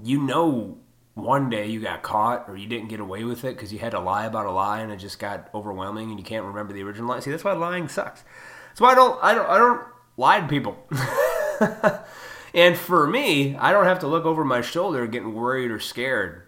you 0.03 0.21
know 0.21 0.79
one 1.13 1.49
day 1.49 1.67
you 1.67 1.79
got 1.79 2.03
caught 2.03 2.49
or 2.49 2.57
you 2.57 2.67
didn't 2.67 2.89
get 2.89 2.99
away 2.99 3.23
with 3.23 3.45
it 3.45 3.55
because 3.55 3.71
you 3.71 3.79
had 3.79 3.91
to 3.91 4.01
lie 4.01 4.25
about 4.25 4.45
a 4.45 4.51
lie 4.51 4.81
and 4.81 4.91
it 4.91 4.97
just 4.97 5.17
got 5.17 5.49
overwhelming 5.55 6.09
and 6.09 6.19
you 6.19 6.25
can't 6.25 6.43
remember 6.43 6.73
the 6.73 6.83
original 6.83 7.07
lie. 7.07 7.21
See, 7.21 7.31
that's 7.31 7.45
why 7.45 7.53
lying 7.53 7.87
sucks. 7.87 8.25
That's 8.67 8.81
why 8.81 8.91
I 8.91 8.95
don't, 8.95 9.23
I 9.23 9.33
don't, 9.33 9.49
I 9.49 9.57
don't 9.57 9.81
lie 10.17 10.41
to 10.41 10.47
people. 10.47 10.77
and 12.53 12.77
for 12.77 13.07
me, 13.07 13.55
I 13.55 13.71
don't 13.71 13.85
have 13.85 13.99
to 13.99 14.07
look 14.07 14.25
over 14.25 14.43
my 14.43 14.61
shoulder 14.61 15.07
getting 15.07 15.33
worried 15.33 15.71
or 15.71 15.79
scared 15.79 16.43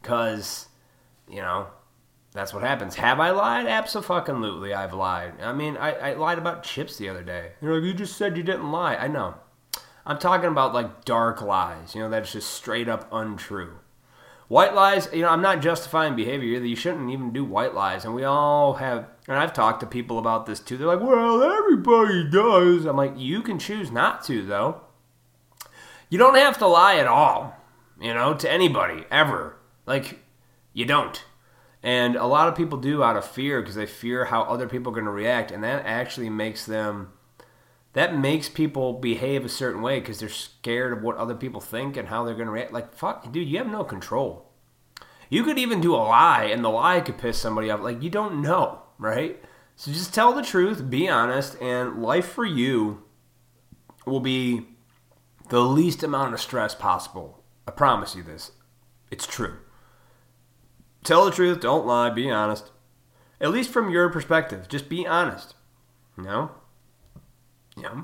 because, 0.00 0.68
you 1.28 1.40
know, 1.40 1.68
that's 2.32 2.52
what 2.52 2.62
happens. 2.62 2.96
Have 2.96 3.20
I 3.20 3.30
lied? 3.30 3.66
Absolutely, 3.66 4.74
I've 4.74 4.92
lied. 4.92 5.34
I 5.40 5.52
mean, 5.52 5.76
I, 5.76 5.92
I 5.92 6.14
lied 6.14 6.38
about 6.38 6.64
chips 6.64 6.96
the 6.96 7.08
other 7.08 7.22
day. 7.22 7.52
You're 7.62 7.76
like, 7.76 7.84
you 7.84 7.94
just 7.94 8.16
said 8.16 8.36
you 8.36 8.42
didn't 8.42 8.72
lie. 8.72 8.96
I 8.96 9.08
know. 9.08 9.34
I'm 10.06 10.18
talking 10.18 10.50
about 10.50 10.74
like 10.74 11.04
dark 11.04 11.40
lies, 11.40 11.94
you 11.94 12.02
know, 12.02 12.10
that's 12.10 12.32
just 12.32 12.50
straight 12.50 12.88
up 12.88 13.08
untrue. 13.12 13.78
White 14.48 14.74
lies, 14.74 15.08
you 15.12 15.22
know, 15.22 15.28
I'm 15.28 15.42
not 15.42 15.62
justifying 15.62 16.16
behavior 16.16 16.56
either. 16.56 16.66
You 16.66 16.76
shouldn't 16.76 17.10
even 17.10 17.32
do 17.32 17.44
white 17.44 17.74
lies. 17.74 18.04
And 18.04 18.14
we 18.14 18.24
all 18.24 18.74
have, 18.74 19.08
and 19.26 19.38
I've 19.38 19.52
talked 19.54 19.80
to 19.80 19.86
people 19.86 20.18
about 20.18 20.46
this 20.46 20.60
too. 20.60 20.76
They're 20.76 20.86
like, 20.86 21.00
well, 21.00 21.42
everybody 21.42 22.28
does. 22.30 22.84
I'm 22.84 22.96
like, 22.96 23.14
you 23.16 23.42
can 23.42 23.58
choose 23.58 23.90
not 23.90 24.22
to, 24.24 24.44
though. 24.44 24.82
You 26.10 26.18
don't 26.18 26.36
have 26.36 26.58
to 26.58 26.66
lie 26.66 26.96
at 26.96 27.06
all, 27.06 27.56
you 28.00 28.12
know, 28.12 28.34
to 28.34 28.50
anybody, 28.50 29.04
ever. 29.10 29.56
Like, 29.86 30.22
you 30.72 30.84
don't. 30.84 31.24
And 31.82 32.16
a 32.16 32.26
lot 32.26 32.48
of 32.48 32.54
people 32.54 32.78
do 32.78 33.02
out 33.02 33.16
of 33.16 33.26
fear 33.26 33.60
because 33.60 33.74
they 33.74 33.86
fear 33.86 34.26
how 34.26 34.42
other 34.42 34.68
people 34.68 34.90
are 34.92 34.94
going 34.94 35.06
to 35.06 35.10
react. 35.10 35.50
And 35.50 35.64
that 35.64 35.84
actually 35.86 36.30
makes 36.30 36.66
them 36.66 37.12
that 37.94 38.18
makes 38.18 38.48
people 38.48 38.92
behave 38.92 39.44
a 39.44 39.48
certain 39.48 39.80
way 39.80 40.00
because 40.00 40.18
they're 40.18 40.28
scared 40.28 40.92
of 40.92 41.02
what 41.02 41.16
other 41.16 41.34
people 41.34 41.60
think 41.60 41.96
and 41.96 42.08
how 42.08 42.24
they're 42.24 42.34
going 42.34 42.46
to 42.46 42.52
react. 42.52 42.72
Like, 42.72 42.92
fuck, 42.92 43.32
dude, 43.32 43.48
you 43.48 43.58
have 43.58 43.68
no 43.68 43.84
control. 43.84 44.50
You 45.30 45.44
could 45.44 45.58
even 45.58 45.80
do 45.80 45.94
a 45.94 45.96
lie, 45.96 46.44
and 46.44 46.64
the 46.64 46.68
lie 46.68 47.00
could 47.00 47.18
piss 47.18 47.38
somebody 47.38 47.70
off. 47.70 47.80
Like, 47.80 48.02
you 48.02 48.10
don't 48.10 48.42
know, 48.42 48.82
right? 48.98 49.42
So 49.76 49.90
just 49.90 50.12
tell 50.12 50.32
the 50.32 50.42
truth, 50.42 50.90
be 50.90 51.08
honest, 51.08 51.56
and 51.60 52.02
life 52.02 52.26
for 52.26 52.44
you 52.44 53.04
will 54.06 54.20
be 54.20 54.66
the 55.48 55.60
least 55.60 56.02
amount 56.02 56.34
of 56.34 56.40
stress 56.40 56.74
possible. 56.74 57.42
I 57.66 57.70
promise 57.70 58.14
you 58.14 58.22
this. 58.22 58.52
It's 59.10 59.26
true. 59.26 59.58
Tell 61.04 61.24
the 61.24 61.30
truth, 61.30 61.60
don't 61.60 61.86
lie, 61.86 62.10
be 62.10 62.30
honest. 62.30 62.70
At 63.40 63.50
least 63.50 63.70
from 63.70 63.90
your 63.90 64.08
perspective, 64.10 64.68
just 64.68 64.88
be 64.88 65.06
honest. 65.06 65.54
You 66.16 66.24
know? 66.24 66.50
Yeah. 67.76 68.02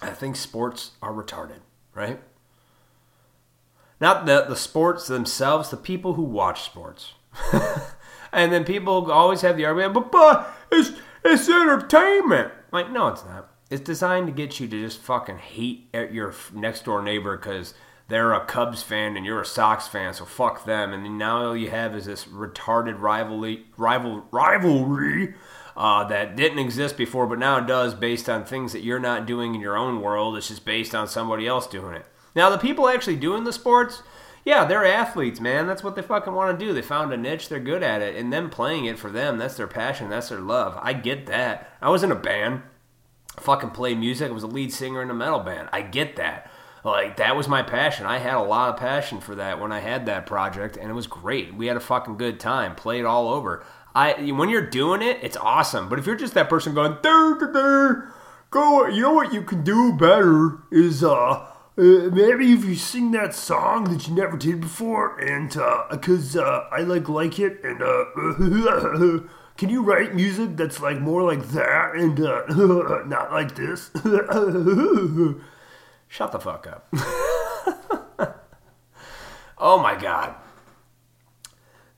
I 0.00 0.10
think 0.10 0.36
sports 0.36 0.92
are 1.00 1.12
retarded, 1.12 1.60
right? 1.94 2.20
Not 4.00 4.26
the, 4.26 4.46
the 4.48 4.56
sports 4.56 5.06
themselves, 5.06 5.70
the 5.70 5.76
people 5.76 6.14
who 6.14 6.22
watch 6.22 6.62
sports. 6.62 7.12
and 8.32 8.52
then 8.52 8.64
people 8.64 9.12
always 9.12 9.42
have 9.42 9.56
the 9.56 9.64
argument, 9.64 9.94
but, 9.94 10.10
but 10.10 10.52
it's, 10.72 10.90
it's 11.24 11.48
entertainment. 11.48 12.52
Like, 12.72 12.90
no, 12.90 13.08
it's 13.08 13.24
not. 13.24 13.48
It's 13.70 13.82
designed 13.82 14.26
to 14.26 14.32
get 14.32 14.58
you 14.58 14.66
to 14.66 14.82
just 14.82 14.98
fucking 14.98 15.38
hate 15.38 15.88
your 16.10 16.34
next 16.52 16.84
door 16.84 17.00
neighbor 17.00 17.36
because 17.36 17.74
they're 18.08 18.34
a 18.34 18.44
Cubs 18.44 18.82
fan 18.82 19.16
and 19.16 19.24
you're 19.24 19.40
a 19.40 19.46
Sox 19.46 19.86
fan, 19.86 20.12
so 20.12 20.24
fuck 20.24 20.64
them. 20.64 20.92
And 20.92 21.16
now 21.16 21.46
all 21.46 21.56
you 21.56 21.70
have 21.70 21.94
is 21.94 22.06
this 22.06 22.24
retarded 22.24 23.00
rivalry, 23.00 23.66
rival, 23.76 24.26
rivalry 24.30 25.34
uh, 25.76 26.04
that 26.04 26.36
didn't 26.36 26.58
exist 26.58 26.96
before, 26.96 27.26
but 27.26 27.38
now 27.38 27.58
it 27.58 27.66
does 27.66 27.94
based 27.94 28.28
on 28.28 28.44
things 28.44 28.72
that 28.72 28.82
you're 28.82 28.98
not 28.98 29.26
doing 29.26 29.54
in 29.54 29.60
your 29.60 29.76
own 29.76 30.00
world. 30.00 30.36
It's 30.36 30.48
just 30.48 30.64
based 30.64 30.94
on 30.94 31.08
somebody 31.08 31.46
else 31.46 31.66
doing 31.66 31.94
it. 31.94 32.06
Now, 32.34 32.50
the 32.50 32.58
people 32.58 32.88
actually 32.88 33.16
doing 33.16 33.44
the 33.44 33.52
sports, 33.52 34.02
yeah, 34.44 34.64
they're 34.64 34.84
athletes, 34.84 35.40
man. 35.40 35.66
That's 35.66 35.84
what 35.84 35.94
they 35.94 36.02
fucking 36.02 36.32
want 36.32 36.58
to 36.58 36.64
do. 36.64 36.72
They 36.72 36.82
found 36.82 37.12
a 37.12 37.16
niche, 37.16 37.48
they're 37.48 37.60
good 37.60 37.82
at 37.82 38.02
it, 38.02 38.16
and 38.16 38.32
them 38.32 38.50
playing 38.50 38.86
it 38.86 38.98
for 38.98 39.10
them, 39.10 39.38
that's 39.38 39.56
their 39.56 39.66
passion, 39.66 40.10
that's 40.10 40.30
their 40.30 40.40
love. 40.40 40.78
I 40.80 40.92
get 40.92 41.26
that. 41.26 41.70
I 41.80 41.90
was 41.90 42.02
in 42.02 42.12
a 42.12 42.16
band, 42.16 42.62
fucking 43.38 43.70
play 43.70 43.94
music. 43.94 44.30
I 44.30 44.34
was 44.34 44.42
a 44.42 44.48
lead 44.48 44.72
singer 44.72 45.02
in 45.02 45.10
a 45.10 45.14
metal 45.14 45.40
band. 45.40 45.68
I 45.72 45.82
get 45.82 46.16
that. 46.16 46.50
Like 46.84 47.16
that 47.18 47.36
was 47.36 47.46
my 47.46 47.62
passion. 47.62 48.06
I 48.06 48.18
had 48.18 48.34
a 48.34 48.42
lot 48.42 48.70
of 48.70 48.76
passion 48.76 49.20
for 49.20 49.36
that 49.36 49.60
when 49.60 49.70
I 49.70 49.78
had 49.78 50.06
that 50.06 50.26
project, 50.26 50.76
and 50.76 50.90
it 50.90 50.94
was 50.94 51.06
great. 51.06 51.54
We 51.54 51.66
had 51.66 51.76
a 51.76 51.80
fucking 51.80 52.16
good 52.16 52.40
time. 52.40 52.74
Played 52.74 53.04
all 53.04 53.28
over. 53.28 53.64
I 53.94 54.32
when 54.32 54.48
you're 54.48 54.68
doing 54.68 55.02
it, 55.02 55.18
it's 55.22 55.36
awesome. 55.36 55.88
But 55.88 55.98
if 55.98 56.06
you're 56.06 56.16
just 56.16 56.34
that 56.34 56.48
person 56.48 56.74
going, 56.74 56.96
dur, 57.02 58.12
go, 58.50 58.86
you 58.86 59.02
know 59.02 59.12
what 59.12 59.32
you 59.32 59.42
can 59.42 59.62
do 59.62 59.92
better 59.92 60.58
is 60.70 61.04
uh, 61.04 61.10
uh, 61.10 61.46
maybe 61.76 62.52
if 62.52 62.64
you 62.64 62.74
sing 62.74 63.12
that 63.12 63.34
song 63.34 63.84
that 63.84 64.06
you 64.06 64.14
never 64.14 64.36
did 64.36 64.60
before, 64.60 65.18
and 65.18 65.56
uh, 65.56 65.84
because 65.90 66.36
uh, 66.36 66.68
I 66.70 66.80
like 66.80 67.08
like 67.08 67.38
it, 67.38 67.64
and 67.64 67.82
uh, 67.82 69.24
can 69.56 69.70
you 69.70 69.82
write 69.82 70.14
music 70.14 70.56
that's 70.56 70.80
like 70.80 71.00
more 71.00 71.22
like 71.22 71.48
that 71.48 71.94
and 71.94 72.20
uh, 72.20 72.44
not 73.06 73.32
like 73.32 73.54
this? 73.56 73.90
Shut 76.08 76.32
the 76.32 76.38
fuck 76.38 76.66
up. 76.66 76.88
oh 79.58 79.78
my 79.78 79.98
god. 79.98 80.34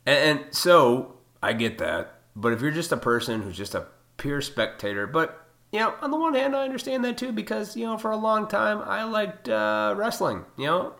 And, 0.07 0.39
and 0.41 0.55
so 0.55 1.14
I 1.45 1.53
get 1.53 1.77
that. 1.79 2.21
But 2.35 2.55
if 2.55 2.63
you're 2.63 2.71
just 2.71 2.91
a 2.91 2.97
person 2.97 3.43
who's 3.43 3.57
just 3.57 3.75
a 3.75 3.87
pure 4.17 4.41
spectator, 4.41 5.07
but 5.07 5.47
you 5.71 5.81
know, 5.81 5.95
on 6.01 6.11
the 6.11 6.17
one 6.17 6.35
hand, 6.35 6.57
I 6.57 6.65
understand 6.65 7.05
that 7.05 7.19
too 7.19 7.33
because 7.33 7.77
you 7.77 7.85
know, 7.85 7.99
for 7.99 8.11
a 8.11 8.17
long 8.17 8.49
time, 8.49 8.81
I 8.81 9.05
liked 9.05 9.49
uh, 9.49 9.95
wrestling. 9.95 10.47
You 10.57 10.67
know, 10.67 10.93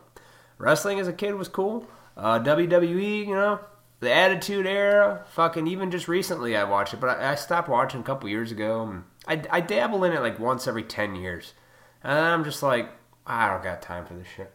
wrestling 0.59 0.99
as 0.99 1.07
a 1.07 1.13
kid 1.13 1.33
was 1.33 1.47
cool. 1.47 1.87
Uh, 2.15 2.39
WWE, 2.39 3.25
you 3.25 3.33
know, 3.33 3.59
the 4.01 4.13
Attitude 4.13 4.67
Era, 4.67 5.25
fucking 5.31 5.65
even 5.65 5.89
just 5.89 6.07
recently 6.07 6.55
I 6.55 6.63
watched 6.63 6.93
it, 6.93 6.99
but 6.99 7.09
I, 7.09 7.31
I 7.31 7.35
stopped 7.35 7.67
watching 7.67 8.01
a 8.01 8.03
couple 8.03 8.29
years 8.29 8.51
ago. 8.51 9.01
I, 9.27 9.41
I 9.49 9.61
dabble 9.61 10.03
in 10.03 10.13
it 10.13 10.21
like 10.21 10.39
once 10.39 10.67
every 10.67 10.83
ten 10.83 11.15
years, 11.15 11.53
and 12.03 12.19
I'm 12.19 12.43
just 12.43 12.61
like, 12.61 12.91
I 13.25 13.49
don't 13.49 13.63
got 13.63 13.81
time 13.81 14.05
for 14.05 14.13
this 14.13 14.27
shit. 14.27 14.53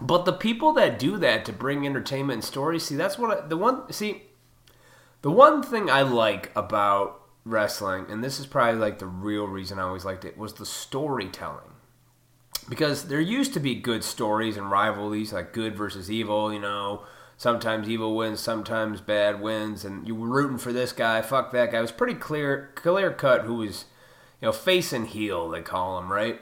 But 0.00 0.24
the 0.24 0.32
people 0.32 0.72
that 0.74 0.98
do 0.98 1.16
that 1.18 1.44
to 1.46 1.52
bring 1.52 1.86
entertainment 1.86 2.34
and 2.34 2.44
stories, 2.44 2.84
see, 2.84 2.96
that's 2.96 3.18
what 3.18 3.44
I, 3.44 3.46
the 3.46 3.56
one. 3.56 3.90
See, 3.92 4.24
the 5.22 5.30
one 5.30 5.62
thing 5.62 5.88
I 5.88 6.02
like 6.02 6.52
about 6.54 7.22
wrestling, 7.44 8.06
and 8.10 8.22
this 8.22 8.38
is 8.38 8.46
probably 8.46 8.78
like 8.78 8.98
the 8.98 9.06
real 9.06 9.46
reason 9.46 9.78
I 9.78 9.82
always 9.82 10.04
liked 10.04 10.24
it, 10.24 10.36
was 10.36 10.54
the 10.54 10.66
storytelling. 10.66 11.72
Because 12.68 13.04
there 13.04 13.20
used 13.20 13.54
to 13.54 13.60
be 13.60 13.76
good 13.76 14.04
stories 14.04 14.56
and 14.56 14.70
rivalries, 14.70 15.32
like 15.32 15.52
good 15.52 15.76
versus 15.76 16.10
evil. 16.10 16.52
You 16.52 16.58
know, 16.58 17.04
sometimes 17.36 17.88
evil 17.88 18.16
wins, 18.16 18.40
sometimes 18.40 19.00
bad 19.00 19.40
wins, 19.40 19.84
and 19.84 20.06
you 20.06 20.14
were 20.14 20.28
rooting 20.28 20.58
for 20.58 20.72
this 20.72 20.92
guy. 20.92 21.22
Fuck 21.22 21.52
that 21.52 21.70
guy. 21.70 21.78
It 21.78 21.82
was 21.82 21.92
pretty 21.92 22.14
clear, 22.14 22.72
clear 22.74 23.12
cut 23.12 23.42
who 23.42 23.54
was, 23.54 23.84
you 24.40 24.46
know, 24.46 24.52
face 24.52 24.92
and 24.92 25.06
heel. 25.06 25.48
They 25.48 25.62
call 25.62 25.98
him 25.98 26.12
right. 26.12 26.40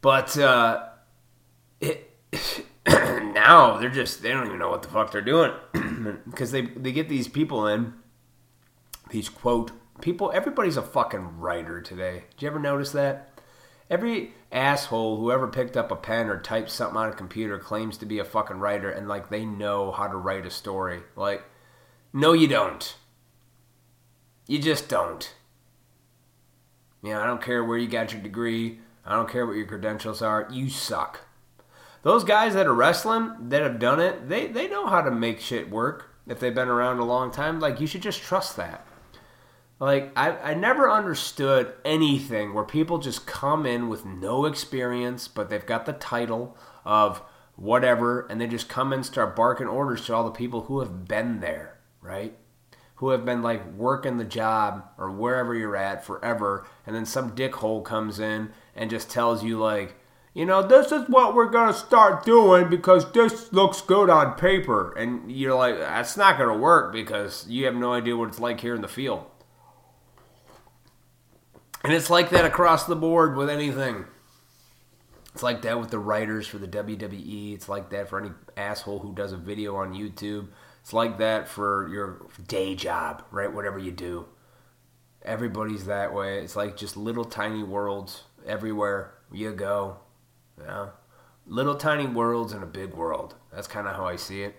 But 0.00 0.38
uh, 0.38 0.84
it 1.80 2.05
now 2.86 3.78
they're 3.78 3.90
just 3.90 4.22
they 4.22 4.30
don't 4.30 4.46
even 4.46 4.58
know 4.58 4.70
what 4.70 4.82
the 4.82 4.88
fuck 4.88 5.12
they're 5.12 5.20
doing. 5.20 5.52
Because 6.24 6.52
they 6.52 6.62
they 6.62 6.92
get 6.92 7.08
these 7.08 7.26
people 7.26 7.66
in 7.66 7.94
these 9.10 9.28
quote 9.28 9.72
people 10.00 10.30
everybody's 10.32 10.76
a 10.76 10.82
fucking 10.82 11.38
writer 11.38 11.80
today. 11.80 12.24
Did 12.30 12.42
you 12.42 12.48
ever 12.48 12.60
notice 12.60 12.92
that? 12.92 13.40
Every 13.90 14.34
asshole 14.52 15.18
who 15.18 15.32
ever 15.32 15.48
picked 15.48 15.76
up 15.76 15.90
a 15.90 15.96
pen 15.96 16.28
or 16.28 16.40
typed 16.40 16.70
something 16.70 16.96
on 16.96 17.08
a 17.08 17.14
computer 17.14 17.58
claims 17.58 17.98
to 17.98 18.06
be 18.06 18.18
a 18.18 18.24
fucking 18.24 18.58
writer 18.58 18.90
and 18.90 19.08
like 19.08 19.30
they 19.30 19.44
know 19.44 19.90
how 19.90 20.06
to 20.06 20.16
write 20.16 20.46
a 20.46 20.50
story. 20.50 21.00
Like 21.16 21.42
no 22.12 22.32
you 22.32 22.46
don't. 22.46 22.96
You 24.46 24.60
just 24.60 24.88
don't. 24.88 25.34
You 27.02 27.12
know 27.12 27.20
i 27.20 27.26
don't 27.26 27.42
care 27.42 27.64
where 27.64 27.78
you 27.78 27.88
got 27.88 28.12
your 28.12 28.22
degree. 28.22 28.80
I 29.04 29.14
don't 29.16 29.30
care 29.30 29.46
what 29.46 29.56
your 29.56 29.66
credentials 29.66 30.22
are. 30.22 30.48
You 30.50 30.68
suck 30.68 31.25
those 32.06 32.22
guys 32.22 32.54
that 32.54 32.68
are 32.68 32.72
wrestling 32.72 33.34
that 33.48 33.62
have 33.62 33.80
done 33.80 33.98
it, 33.98 34.28
they 34.28 34.46
they 34.46 34.68
know 34.68 34.86
how 34.86 35.02
to 35.02 35.10
make 35.10 35.40
shit 35.40 35.68
work 35.68 36.14
if 36.28 36.38
they've 36.38 36.54
been 36.54 36.68
around 36.68 37.00
a 37.00 37.04
long 37.04 37.32
time. 37.32 37.58
Like 37.58 37.80
you 37.80 37.88
should 37.88 38.02
just 38.02 38.22
trust 38.22 38.56
that. 38.58 38.86
Like 39.80 40.12
I 40.14 40.30
I 40.36 40.54
never 40.54 40.88
understood 40.88 41.74
anything 41.84 42.54
where 42.54 42.62
people 42.62 42.98
just 42.98 43.26
come 43.26 43.66
in 43.66 43.88
with 43.88 44.04
no 44.04 44.44
experience, 44.44 45.26
but 45.26 45.48
they've 45.50 45.66
got 45.66 45.84
the 45.84 45.94
title 45.94 46.56
of 46.84 47.22
whatever, 47.56 48.24
and 48.30 48.40
they 48.40 48.46
just 48.46 48.68
come 48.68 48.92
and 48.92 49.04
start 49.04 49.34
barking 49.34 49.66
orders 49.66 50.06
to 50.06 50.14
all 50.14 50.22
the 50.22 50.30
people 50.30 50.60
who 50.60 50.78
have 50.78 51.08
been 51.08 51.40
there, 51.40 51.80
right? 52.00 52.38
Who 52.96 53.08
have 53.08 53.24
been 53.24 53.42
like 53.42 53.72
working 53.72 54.16
the 54.16 54.24
job 54.24 54.84
or 54.96 55.10
wherever 55.10 55.56
you're 55.56 55.74
at 55.74 56.04
forever, 56.04 56.68
and 56.86 56.94
then 56.94 57.04
some 57.04 57.34
dickhole 57.34 57.84
comes 57.84 58.20
in 58.20 58.52
and 58.76 58.90
just 58.90 59.10
tells 59.10 59.42
you 59.42 59.58
like 59.58 59.96
you 60.36 60.44
know, 60.44 60.60
this 60.60 60.92
is 60.92 61.08
what 61.08 61.34
we're 61.34 61.48
going 61.48 61.72
to 61.72 61.78
start 61.78 62.26
doing 62.26 62.68
because 62.68 63.10
this 63.12 63.50
looks 63.54 63.80
good 63.80 64.10
on 64.10 64.34
paper. 64.34 64.92
And 64.92 65.32
you're 65.32 65.54
like, 65.54 65.78
that's 65.78 66.14
not 66.14 66.36
going 66.36 66.50
to 66.50 66.62
work 66.62 66.92
because 66.92 67.46
you 67.48 67.64
have 67.64 67.74
no 67.74 67.94
idea 67.94 68.18
what 68.18 68.28
it's 68.28 68.38
like 68.38 68.60
here 68.60 68.74
in 68.74 68.82
the 68.82 68.86
field. 68.86 69.24
And 71.82 71.90
it's 71.90 72.10
like 72.10 72.28
that 72.30 72.44
across 72.44 72.84
the 72.84 72.94
board 72.94 73.34
with 73.34 73.48
anything. 73.48 74.04
It's 75.32 75.42
like 75.42 75.62
that 75.62 75.80
with 75.80 75.90
the 75.90 75.98
writers 75.98 76.46
for 76.46 76.58
the 76.58 76.68
WWE. 76.68 77.54
It's 77.54 77.70
like 77.70 77.88
that 77.88 78.10
for 78.10 78.20
any 78.20 78.32
asshole 78.58 78.98
who 78.98 79.14
does 79.14 79.32
a 79.32 79.38
video 79.38 79.76
on 79.76 79.94
YouTube. 79.94 80.48
It's 80.82 80.92
like 80.92 81.16
that 81.16 81.48
for 81.48 81.88
your 81.88 82.26
day 82.46 82.74
job, 82.74 83.24
right? 83.30 83.50
Whatever 83.50 83.78
you 83.78 83.90
do. 83.90 84.26
Everybody's 85.22 85.86
that 85.86 86.12
way. 86.12 86.40
It's 86.40 86.56
like 86.56 86.76
just 86.76 86.94
little 86.94 87.24
tiny 87.24 87.62
worlds 87.62 88.24
everywhere 88.46 89.14
you 89.32 89.52
go. 89.52 90.00
Yeah. 90.60 90.88
Little 91.46 91.76
tiny 91.76 92.06
worlds 92.06 92.52
in 92.52 92.62
a 92.62 92.66
big 92.66 92.94
world. 92.94 93.34
That's 93.52 93.68
kind 93.68 93.86
of 93.86 93.94
how 93.96 94.06
I 94.06 94.16
see 94.16 94.42
it. 94.42 94.56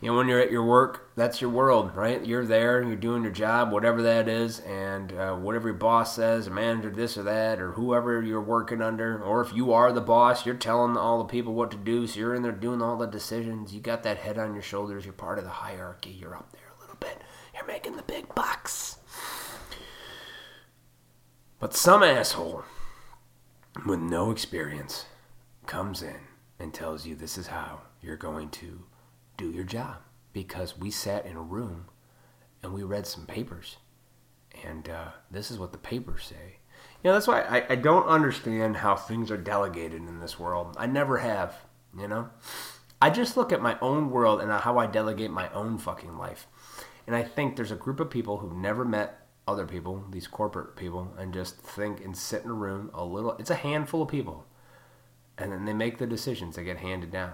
you 0.00 0.10
know, 0.10 0.16
when 0.16 0.28
you're 0.28 0.40
at 0.40 0.50
your 0.52 0.64
work, 0.64 1.10
that's 1.16 1.40
your 1.40 1.50
world, 1.50 1.94
right? 1.96 2.24
You're 2.24 2.46
there, 2.46 2.82
you're 2.82 2.94
doing 2.96 3.22
your 3.24 3.32
job, 3.32 3.72
whatever 3.72 4.00
that 4.02 4.28
is, 4.28 4.60
and 4.60 5.12
uh, 5.12 5.34
whatever 5.34 5.68
your 5.68 5.76
boss 5.76 6.14
says, 6.14 6.46
a 6.46 6.50
manager, 6.50 6.90
this 6.90 7.18
or 7.18 7.24
that, 7.24 7.60
or 7.60 7.72
whoever 7.72 8.22
you're 8.22 8.40
working 8.40 8.80
under, 8.80 9.20
or 9.22 9.40
if 9.40 9.52
you 9.52 9.72
are 9.72 9.92
the 9.92 10.00
boss, 10.00 10.46
you're 10.46 10.54
telling 10.54 10.96
all 10.96 11.18
the 11.18 11.24
people 11.24 11.52
what 11.54 11.70
to 11.72 11.76
do, 11.76 12.06
so 12.06 12.20
you're 12.20 12.34
in 12.34 12.42
there 12.42 12.52
doing 12.52 12.80
all 12.80 12.96
the 12.96 13.06
decisions. 13.06 13.74
You 13.74 13.80
got 13.80 14.04
that 14.04 14.18
head 14.18 14.38
on 14.38 14.54
your 14.54 14.62
shoulders, 14.62 15.04
you're 15.04 15.12
part 15.12 15.38
of 15.38 15.44
the 15.44 15.50
hierarchy, 15.50 16.10
you're 16.10 16.36
up 16.36 16.52
there 16.52 16.70
a 16.76 16.80
little 16.80 16.96
bit, 17.00 17.20
you're 17.54 17.66
making 17.66 17.96
the 17.96 18.02
big 18.02 18.32
bucks. 18.36 18.98
But 21.58 21.74
some 21.74 22.04
asshole 22.04 22.62
with 23.86 24.00
no 24.00 24.30
experience 24.30 25.06
comes 25.66 26.02
in 26.02 26.20
and 26.58 26.72
tells 26.72 27.06
you 27.06 27.14
this 27.14 27.38
is 27.38 27.48
how 27.48 27.82
you're 28.02 28.16
going 28.16 28.50
to 28.50 28.84
do 29.36 29.50
your 29.50 29.64
job. 29.64 29.96
Because 30.32 30.78
we 30.78 30.90
sat 30.90 31.26
in 31.26 31.36
a 31.36 31.42
room 31.42 31.86
and 32.62 32.72
we 32.72 32.82
read 32.82 33.06
some 33.06 33.26
papers 33.26 33.76
and 34.64 34.88
uh, 34.88 35.08
this 35.30 35.50
is 35.50 35.58
what 35.58 35.72
the 35.72 35.78
papers 35.78 36.24
say. 36.24 36.58
You 37.02 37.10
know 37.10 37.12
that's 37.12 37.28
why 37.28 37.42
I, 37.42 37.66
I 37.70 37.74
don't 37.76 38.06
understand 38.06 38.78
how 38.78 38.96
things 38.96 39.30
are 39.30 39.36
delegated 39.36 40.02
in 40.02 40.20
this 40.20 40.38
world. 40.38 40.76
I 40.78 40.86
never 40.86 41.18
have 41.18 41.54
you 41.96 42.08
know? 42.08 42.28
I 43.00 43.10
just 43.10 43.36
look 43.36 43.52
at 43.52 43.62
my 43.62 43.78
own 43.80 44.10
world 44.10 44.40
and 44.40 44.50
how 44.50 44.78
i 44.78 44.86
delegate 44.86 45.30
my 45.30 45.48
own 45.52 45.78
fucking 45.78 46.18
life. 46.18 46.46
And 47.06 47.14
i 47.14 47.22
think 47.22 47.56
there's 47.56 47.70
a 47.70 47.76
group 47.76 48.00
of 48.00 48.10
people 48.10 48.38
who've 48.38 48.56
never 48.56 48.84
met 48.84 49.27
other 49.48 49.66
people 49.66 50.04
these 50.10 50.28
corporate 50.28 50.76
people 50.76 51.12
and 51.18 51.34
just 51.34 51.56
think 51.56 52.00
and 52.04 52.16
sit 52.16 52.44
in 52.44 52.50
a 52.50 52.54
room 52.54 52.90
a 52.94 53.04
little 53.04 53.32
it's 53.38 53.50
a 53.50 53.56
handful 53.56 54.02
of 54.02 54.08
people 54.08 54.46
and 55.36 55.50
then 55.50 55.64
they 55.64 55.72
make 55.72 55.98
the 55.98 56.06
decisions 56.06 56.54
that 56.54 56.62
get 56.64 56.78
handed 56.78 57.10
down 57.10 57.32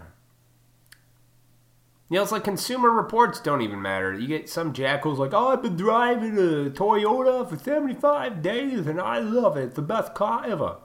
you 2.11 2.16
know, 2.16 2.22
it's 2.22 2.33
like 2.33 2.44
consumer 2.44 2.90
reports 2.90 3.40
don't 3.40 3.62
even 3.62 3.81
matter. 3.81 4.12
You 4.12 4.29
get 4.29 4.48
some 4.48 4.74
jackals 4.74 5.18
like, 5.18 5.33
oh, 5.33 5.48
I've 5.48 5.62
been 5.62 5.77
driving 5.77 6.37
a 6.37 6.70
Toyota 6.70 7.48
for 7.48 7.57
75 7.57 8.42
days 8.42 8.87
and 8.87 9.00
I 9.00 9.18
love 9.18 9.57
it. 9.57 9.64
It's 9.64 9.77
the 9.77 9.83
best 9.83 10.14
car 10.14 10.44
ever. 10.46 10.77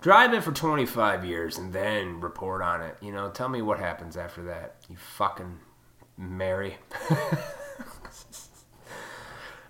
Drive 0.00 0.32
it 0.32 0.44
for 0.44 0.52
25 0.52 1.24
years 1.24 1.58
and 1.58 1.72
then 1.72 2.20
report 2.20 2.62
on 2.62 2.80
it. 2.80 2.96
You 3.02 3.12
know, 3.12 3.28
tell 3.30 3.48
me 3.48 3.60
what 3.60 3.80
happens 3.80 4.16
after 4.16 4.44
that. 4.44 4.76
You 4.88 4.96
fucking 4.96 5.58
Mary. 6.16 6.76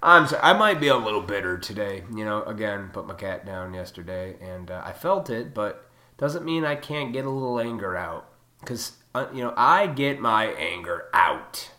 I'm 0.02 0.26
sorry, 0.26 0.42
I 0.42 0.52
might 0.54 0.80
be 0.80 0.88
a 0.88 0.96
little 0.96 1.20
bitter 1.20 1.58
today. 1.58 2.04
You 2.14 2.24
know, 2.24 2.42
again, 2.44 2.90
put 2.92 3.06
my 3.06 3.14
cat 3.14 3.44
down 3.44 3.74
yesterday 3.74 4.36
and 4.40 4.70
uh, 4.70 4.82
I 4.84 4.92
felt 4.92 5.28
it, 5.28 5.52
but 5.52 5.88
doesn't 6.16 6.44
mean 6.44 6.64
I 6.64 6.76
can't 6.76 7.12
get 7.12 7.24
a 7.24 7.30
little 7.30 7.60
anger 7.60 7.96
out. 7.96 8.26
Because 8.60 8.92
uh, 9.14 9.26
you 9.32 9.42
know, 9.42 9.54
I 9.56 9.86
get 9.86 10.20
my 10.20 10.46
anger 10.46 11.08
out. 11.12 11.70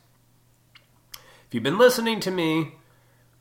If 1.14 1.54
you've 1.56 1.64
been 1.64 1.78
listening 1.78 2.20
to 2.22 2.32
me, 2.32 2.76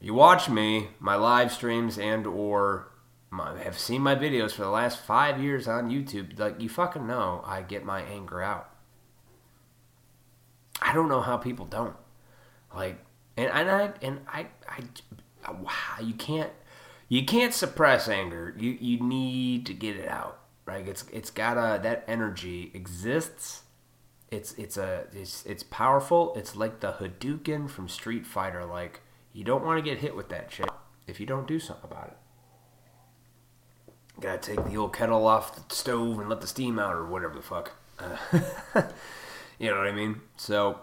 you 0.01 0.15
watch 0.15 0.49
me, 0.49 0.89
my 0.99 1.15
live 1.15 1.53
streams 1.53 1.99
and 1.99 2.27
or 2.27 2.91
my, 3.31 3.59
have 3.63 3.79
seen 3.79 4.03
my 4.03 4.15
videos 4.15 4.53
for 4.53 4.63
the 4.63 4.71
last 4.71 4.99
five 4.99 5.41
years 5.41 5.69
on 5.69 5.91
YouTube, 5.91 6.39
like 6.39 6.61
you 6.61 6.69
fucking 6.69 7.07
know 7.07 7.43
I 7.47 7.63
get 7.63 7.85
my 7.85 8.03
anger 8.03 8.43
out. 8.43 8.71
I 10.83 10.93
don't 10.93 11.09
know 11.09 11.21
how 11.21 11.37
people 11.37 11.67
don't. 11.67 11.97
Like, 12.75 13.05
and, 13.41 13.51
and 13.51 13.71
I 13.71 13.93
and 14.03 14.21
I 14.29 14.47
I 14.69 15.51
wow, 15.51 16.01
you 16.01 16.15
can't 16.15 16.51
you 17.09 17.25
can't 17.25 17.55
suppress 17.55 18.09
anger. 18.09 18.55
You 18.59 18.77
you 18.81 19.01
need 19.01 19.67
to 19.67 19.75
get 19.75 19.97
it 19.97 20.09
out. 20.09 20.39
Right? 20.67 20.87
It's 20.87 21.05
it's 21.13 21.31
gotta 21.31 21.83
that 21.83 22.05
energy 22.07 22.71
exists 22.75 23.63
it's 24.31 24.53
it's 24.55 24.77
a 24.77 25.05
it's 25.13 25.45
it's 25.45 25.63
powerful. 25.63 26.33
It's 26.37 26.55
like 26.55 26.81
the 26.81 26.93
Hadouken 26.93 27.69
from 27.69 27.89
Street 27.89 28.27
Fighter. 28.27 28.65
Like 28.65 29.01
you 29.33 29.45
don't 29.45 29.65
want 29.65 29.79
to 29.79 29.83
get 29.83 29.99
hit 29.99 30.15
with 30.15 30.29
that 30.29 30.53
shit 30.53 30.69
if 31.07 31.19
you 31.19 31.27
don't 31.27 31.47
do 31.47 31.59
something 31.59 31.91
about 31.91 32.09
it. 32.09 32.17
gotta 34.21 34.39
take 34.39 34.65
the 34.67 34.77
old 34.77 34.93
kettle 34.93 35.27
off 35.27 35.69
the 35.69 35.75
stove 35.75 36.21
and 36.21 36.29
let 36.29 36.41
the 36.41 36.47
steam 36.47 36.79
out 36.79 36.95
or 36.95 37.07
whatever 37.07 37.35
the 37.35 37.43
fuck. 37.43 37.73
Uh, 37.99 38.17
you 39.59 39.71
know 39.71 39.79
what 39.79 39.87
I 39.87 39.93
mean? 39.93 40.21
So 40.37 40.81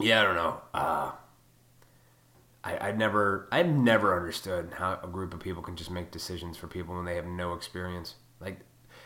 yeah, 0.00 0.20
I 0.20 0.24
don't 0.24 0.34
know. 0.34 0.60
Uh, 0.74 1.12
I 2.64 2.88
I 2.88 2.92
never 2.92 3.48
I've 3.52 3.68
never 3.68 4.16
understood 4.16 4.74
how 4.74 4.98
a 5.02 5.06
group 5.06 5.32
of 5.32 5.40
people 5.40 5.62
can 5.62 5.76
just 5.76 5.90
make 5.90 6.10
decisions 6.10 6.56
for 6.56 6.66
people 6.66 6.96
when 6.96 7.04
they 7.04 7.14
have 7.16 7.26
no 7.26 7.54
experience. 7.54 8.16
Like 8.40 8.60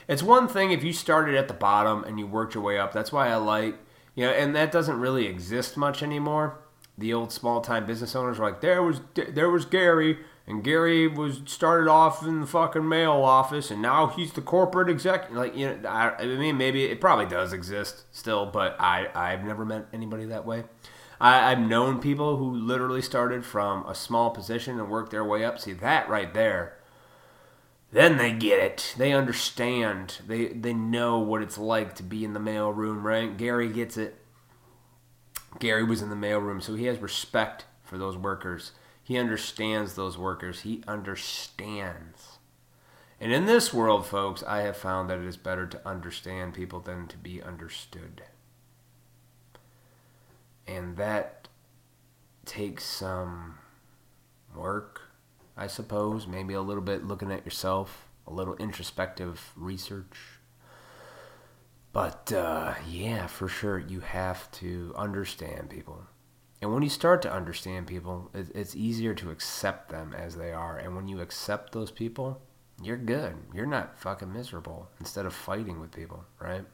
it's 0.09 0.23
one 0.23 0.49
thing 0.49 0.73
if 0.73 0.83
you 0.83 0.93
started 0.93 1.37
at 1.37 1.49
the 1.49 1.55
bottom 1.55 2.03
and 2.05 2.19
you 2.19 2.27
worked 2.27 2.55
your 2.55 2.65
way 2.65 2.79
up. 2.79 2.93
That's 2.93 3.13
why 3.13 3.29
I 3.29 3.37
like, 3.37 3.77
you 4.15 4.27
know, 4.27 4.33
and 4.33 4.57
that 4.57 4.73
doesn't 4.73 4.99
really 4.99 5.27
exist 5.27 5.77
much 5.77 6.03
anymore. 6.03 6.59
The 6.99 7.13
old 7.15 7.33
small 7.33 7.61
time 7.61 7.87
business 7.87 8.17
owners 8.17 8.39
are 8.39 8.43
like, 8.43 8.61
there 8.61 8.83
was 8.83 9.01
there 9.15 9.51
was 9.51 9.65
Gary, 9.65 10.19
and 10.51 10.65
Gary 10.65 11.07
was 11.07 11.41
started 11.47 11.89
off 11.89 12.23
in 12.23 12.41
the 12.41 12.47
fucking 12.47 12.89
mail 12.89 13.13
office, 13.13 13.71
and 13.71 13.81
now 13.81 14.09
he's 14.09 14.33
the 14.33 14.43
corporate 14.43 14.91
exec. 14.91 15.31
Like, 15.31 15.57
you 15.57 15.69
know, 15.69 15.89
I, 15.89 16.17
I 16.17 16.27
mean, 16.27 16.57
maybe 16.57 16.85
it 16.85 17.01
probably 17.01 17.27
does 17.27 17.53
exist 17.53 18.05
still, 18.11 18.47
but 18.47 18.77
I 18.79 19.09
I've 19.15 19.45
never 19.45 19.65
met 19.65 19.87
anybody 19.93 20.27
that 20.27 20.45
way. 20.45 20.65
I, 21.21 21.53
I've 21.53 21.61
known 21.61 22.01
people 22.01 22.37
who 22.37 22.51
literally 22.55 23.03
started 23.03 23.45
from 23.45 23.87
a 23.87 23.95
small 23.95 24.31
position 24.31 24.79
and 24.79 24.91
worked 24.91 25.11
their 25.11 25.25
way 25.25 25.45
up. 25.45 25.59
See 25.59 25.73
that 25.75 26.09
right 26.09 26.33
there 26.35 26.77
then 27.93 28.19
they 28.19 28.33
get 28.33 28.61
it. 28.61 28.95
They 28.97 29.13
understand. 29.13 30.19
They 30.27 30.49
they 30.49 30.73
know 30.73 31.19
what 31.19 31.43
it's 31.43 31.59
like 31.59 31.95
to 31.97 32.03
be 32.03 32.25
in 32.25 32.35
the 32.35 32.41
mailroom, 32.41 33.03
right? 33.03 33.37
Gary 33.37 33.69
gets 33.69 33.97
it. 33.97 34.17
Gary 35.59 35.83
was 35.83 36.01
in 36.01 36.11
the 36.11 36.17
mailroom, 36.17 36.63
so 36.63 36.75
he 36.75 36.85
has 36.85 36.99
respect 36.99 37.65
for 37.83 37.99
those 37.99 38.17
workers. 38.17 38.73
He 39.11 39.19
understands 39.19 39.95
those 39.95 40.17
workers. 40.17 40.61
He 40.61 40.85
understands. 40.87 42.39
And 43.21 43.33
in 43.33 43.45
this 43.45 43.75
world, 43.75 44.07
folks, 44.07 44.45
I 44.45 44.61
have 44.61 44.77
found 44.77 45.11
that 45.11 45.19
it 45.19 45.27
is 45.27 45.37
better 45.37 45.67
to 45.67 45.89
understand 45.89 46.55
people 46.55 46.79
than 46.79 47.09
to 47.09 47.17
be 47.17 47.43
understood. 47.43 48.23
And 50.65 50.97
that 50.97 51.49
takes 52.45 52.85
some 52.85 53.59
work 54.55 55.01
I 55.57 55.67
suppose. 55.67 56.29
Maybe 56.29 56.55
a 56.55 56.63
little 56.63 56.81
bit 56.81 57.05
looking 57.05 57.33
at 57.33 57.45
yourself, 57.45 58.07
a 58.29 58.33
little 58.33 58.55
introspective 58.55 59.53
research. 59.57 60.39
But 61.93 62.33
uh, 62.33 62.75
yeah, 62.89 63.27
for 63.27 63.49
sure, 63.49 63.77
you 63.77 63.99
have 63.99 64.49
to 64.53 64.95
understand 64.97 65.71
people. 65.71 66.07
And 66.63 66.73
when 66.73 66.83
you 66.83 66.91
start 66.91 67.23
to 67.23 67.33
understand 67.33 67.87
people, 67.87 68.31
it's 68.35 68.77
easier 68.77 69.15
to 69.15 69.31
accept 69.31 69.89
them 69.89 70.15
as 70.15 70.37
they 70.37 70.53
are. 70.53 70.77
And 70.77 70.95
when 70.95 71.09
you 71.09 71.21
accept 71.21 71.73
those 71.73 71.91
people, 71.91 72.43
you're 72.83 72.99
good. 72.99 73.37
You're 73.55 73.67
not 73.67 73.99
fucking 73.99 74.33
miserable 74.33 74.91
instead 74.99 75.25
of 75.25 75.35
fighting 75.35 75.81
with 75.81 75.93
people, 75.93 76.25
right? 76.39 76.65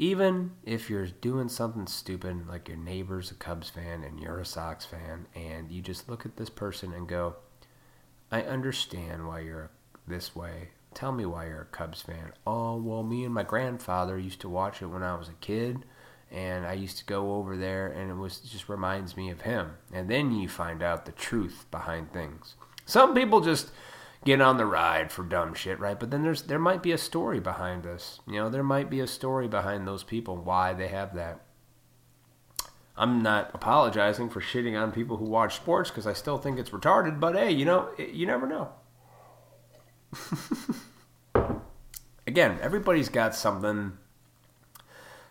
even 0.00 0.50
if 0.64 0.88
you're 0.88 1.08
doing 1.08 1.46
something 1.46 1.86
stupid 1.86 2.48
like 2.48 2.68
your 2.68 2.76
neighbor's 2.78 3.30
a 3.30 3.34
Cubs 3.34 3.68
fan 3.68 4.02
and 4.02 4.18
you're 4.18 4.38
a 4.38 4.46
Sox 4.46 4.86
fan 4.86 5.26
and 5.34 5.70
you 5.70 5.82
just 5.82 6.08
look 6.08 6.24
at 6.24 6.38
this 6.38 6.48
person 6.48 6.94
and 6.94 7.06
go, 7.06 7.36
I 8.32 8.40
understand 8.40 9.28
why 9.28 9.40
you're 9.40 9.70
this 10.08 10.34
way. 10.34 10.70
Tell 10.94 11.12
me 11.12 11.26
why 11.26 11.48
you're 11.48 11.60
a 11.60 11.66
Cubs 11.66 12.00
fan. 12.00 12.32
Oh, 12.46 12.76
well, 12.76 13.02
me 13.02 13.26
and 13.26 13.34
my 13.34 13.42
grandfather 13.42 14.18
used 14.18 14.40
to 14.40 14.48
watch 14.48 14.80
it 14.80 14.86
when 14.86 15.02
I 15.02 15.16
was 15.16 15.28
a 15.28 15.34
kid 15.34 15.84
and 16.30 16.64
I 16.64 16.74
used 16.74 16.98
to 16.98 17.04
go 17.04 17.34
over 17.34 17.56
there 17.56 17.88
and 17.88 18.10
it 18.10 18.14
was 18.14 18.40
just 18.40 18.68
reminds 18.68 19.16
me 19.16 19.30
of 19.30 19.40
him. 19.40 19.72
And 19.92 20.08
then 20.08 20.32
you 20.32 20.48
find 20.48 20.82
out 20.82 21.04
the 21.04 21.12
truth 21.12 21.66
behind 21.70 22.12
things. 22.12 22.54
Some 22.86 23.14
people 23.14 23.40
just 23.40 23.70
get 24.24 24.40
on 24.40 24.56
the 24.56 24.66
ride 24.66 25.10
for 25.10 25.24
dumb 25.24 25.54
shit, 25.54 25.80
right? 25.80 25.98
But 25.98 26.10
then 26.10 26.22
there's 26.22 26.42
there 26.42 26.58
might 26.58 26.82
be 26.82 26.92
a 26.92 26.98
story 26.98 27.40
behind 27.40 27.82
this. 27.82 28.20
You 28.26 28.34
know, 28.34 28.48
there 28.48 28.62
might 28.62 28.90
be 28.90 29.00
a 29.00 29.06
story 29.06 29.48
behind 29.48 29.86
those 29.86 30.04
people 30.04 30.36
why 30.36 30.72
they 30.72 30.88
have 30.88 31.14
that. 31.14 31.40
I'm 32.96 33.22
not 33.22 33.50
apologizing 33.54 34.28
for 34.28 34.40
shitting 34.40 34.80
on 34.80 34.92
people 34.92 35.16
who 35.16 35.24
watch 35.24 35.56
sports 35.56 35.90
because 35.90 36.06
I 36.06 36.12
still 36.12 36.38
think 36.38 36.58
it's 36.58 36.70
retarded. 36.70 37.18
But 37.18 37.34
hey, 37.34 37.50
you 37.50 37.64
know, 37.64 37.88
you 37.98 38.26
never 38.26 38.46
know. 38.46 38.68
Again, 42.26 42.58
everybody's 42.60 43.08
got 43.08 43.34
something 43.34 43.94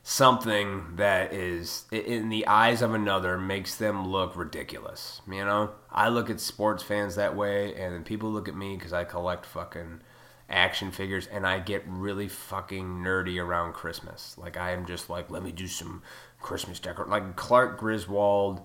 something 0.04 0.96
that 0.96 1.34
is 1.34 1.86
in 1.92 2.30
the 2.30 2.48
eyes 2.48 2.82
of 2.82 2.94
another 2.94 3.38
makes 3.38 3.76
them 3.76 4.08
look 4.08 4.36
ridiculous. 4.36 5.22
You 5.30 5.46
know, 5.46 5.72
I 5.92 6.10
look 6.10 6.30
at 6.30 6.40
sports 6.40 6.84
fans 6.84 7.16
that 7.16 7.36
way, 7.36 7.76
and 7.76 7.94
then 7.94 8.04
people 8.04 8.32
look 8.32 8.48
at 8.48 8.56
me 8.56 8.76
because 8.76 8.94
I 8.94 9.04
collect 9.04 9.46
fucking 9.46 10.02
action 10.50 10.92
figures, 10.92 11.28
and 11.28 11.46
I 11.46 11.60
get 11.60 11.84
really 11.88 12.28
fucking 12.28 12.86
nerdy 12.86 13.44
around 13.44 13.74
Christmas. 13.74 14.36
Like 14.38 14.58
I 14.58 14.72
am 14.72 14.86
just 14.86 15.10
like, 15.10 15.30
let 15.30 15.44
me 15.44 15.52
do 15.52 15.68
some 15.68 16.02
Christmas 16.42 16.80
decor, 16.80 17.06
like 17.06 17.36
Clark 17.36 17.80
Griswold, 17.80 18.62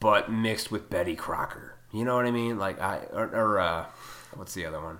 but 0.00 0.30
mixed 0.30 0.70
with 0.70 0.90
Betty 0.90 1.16
Crocker. 1.16 1.74
You 1.92 2.04
know 2.04 2.14
what 2.14 2.26
I 2.26 2.30
mean? 2.30 2.58
Like 2.58 2.80
I 2.80 3.06
or, 3.12 3.26
or 3.34 3.58
uh, 3.58 3.86
what's 4.34 4.54
the 4.54 4.66
other 4.66 4.80
one? 4.80 4.98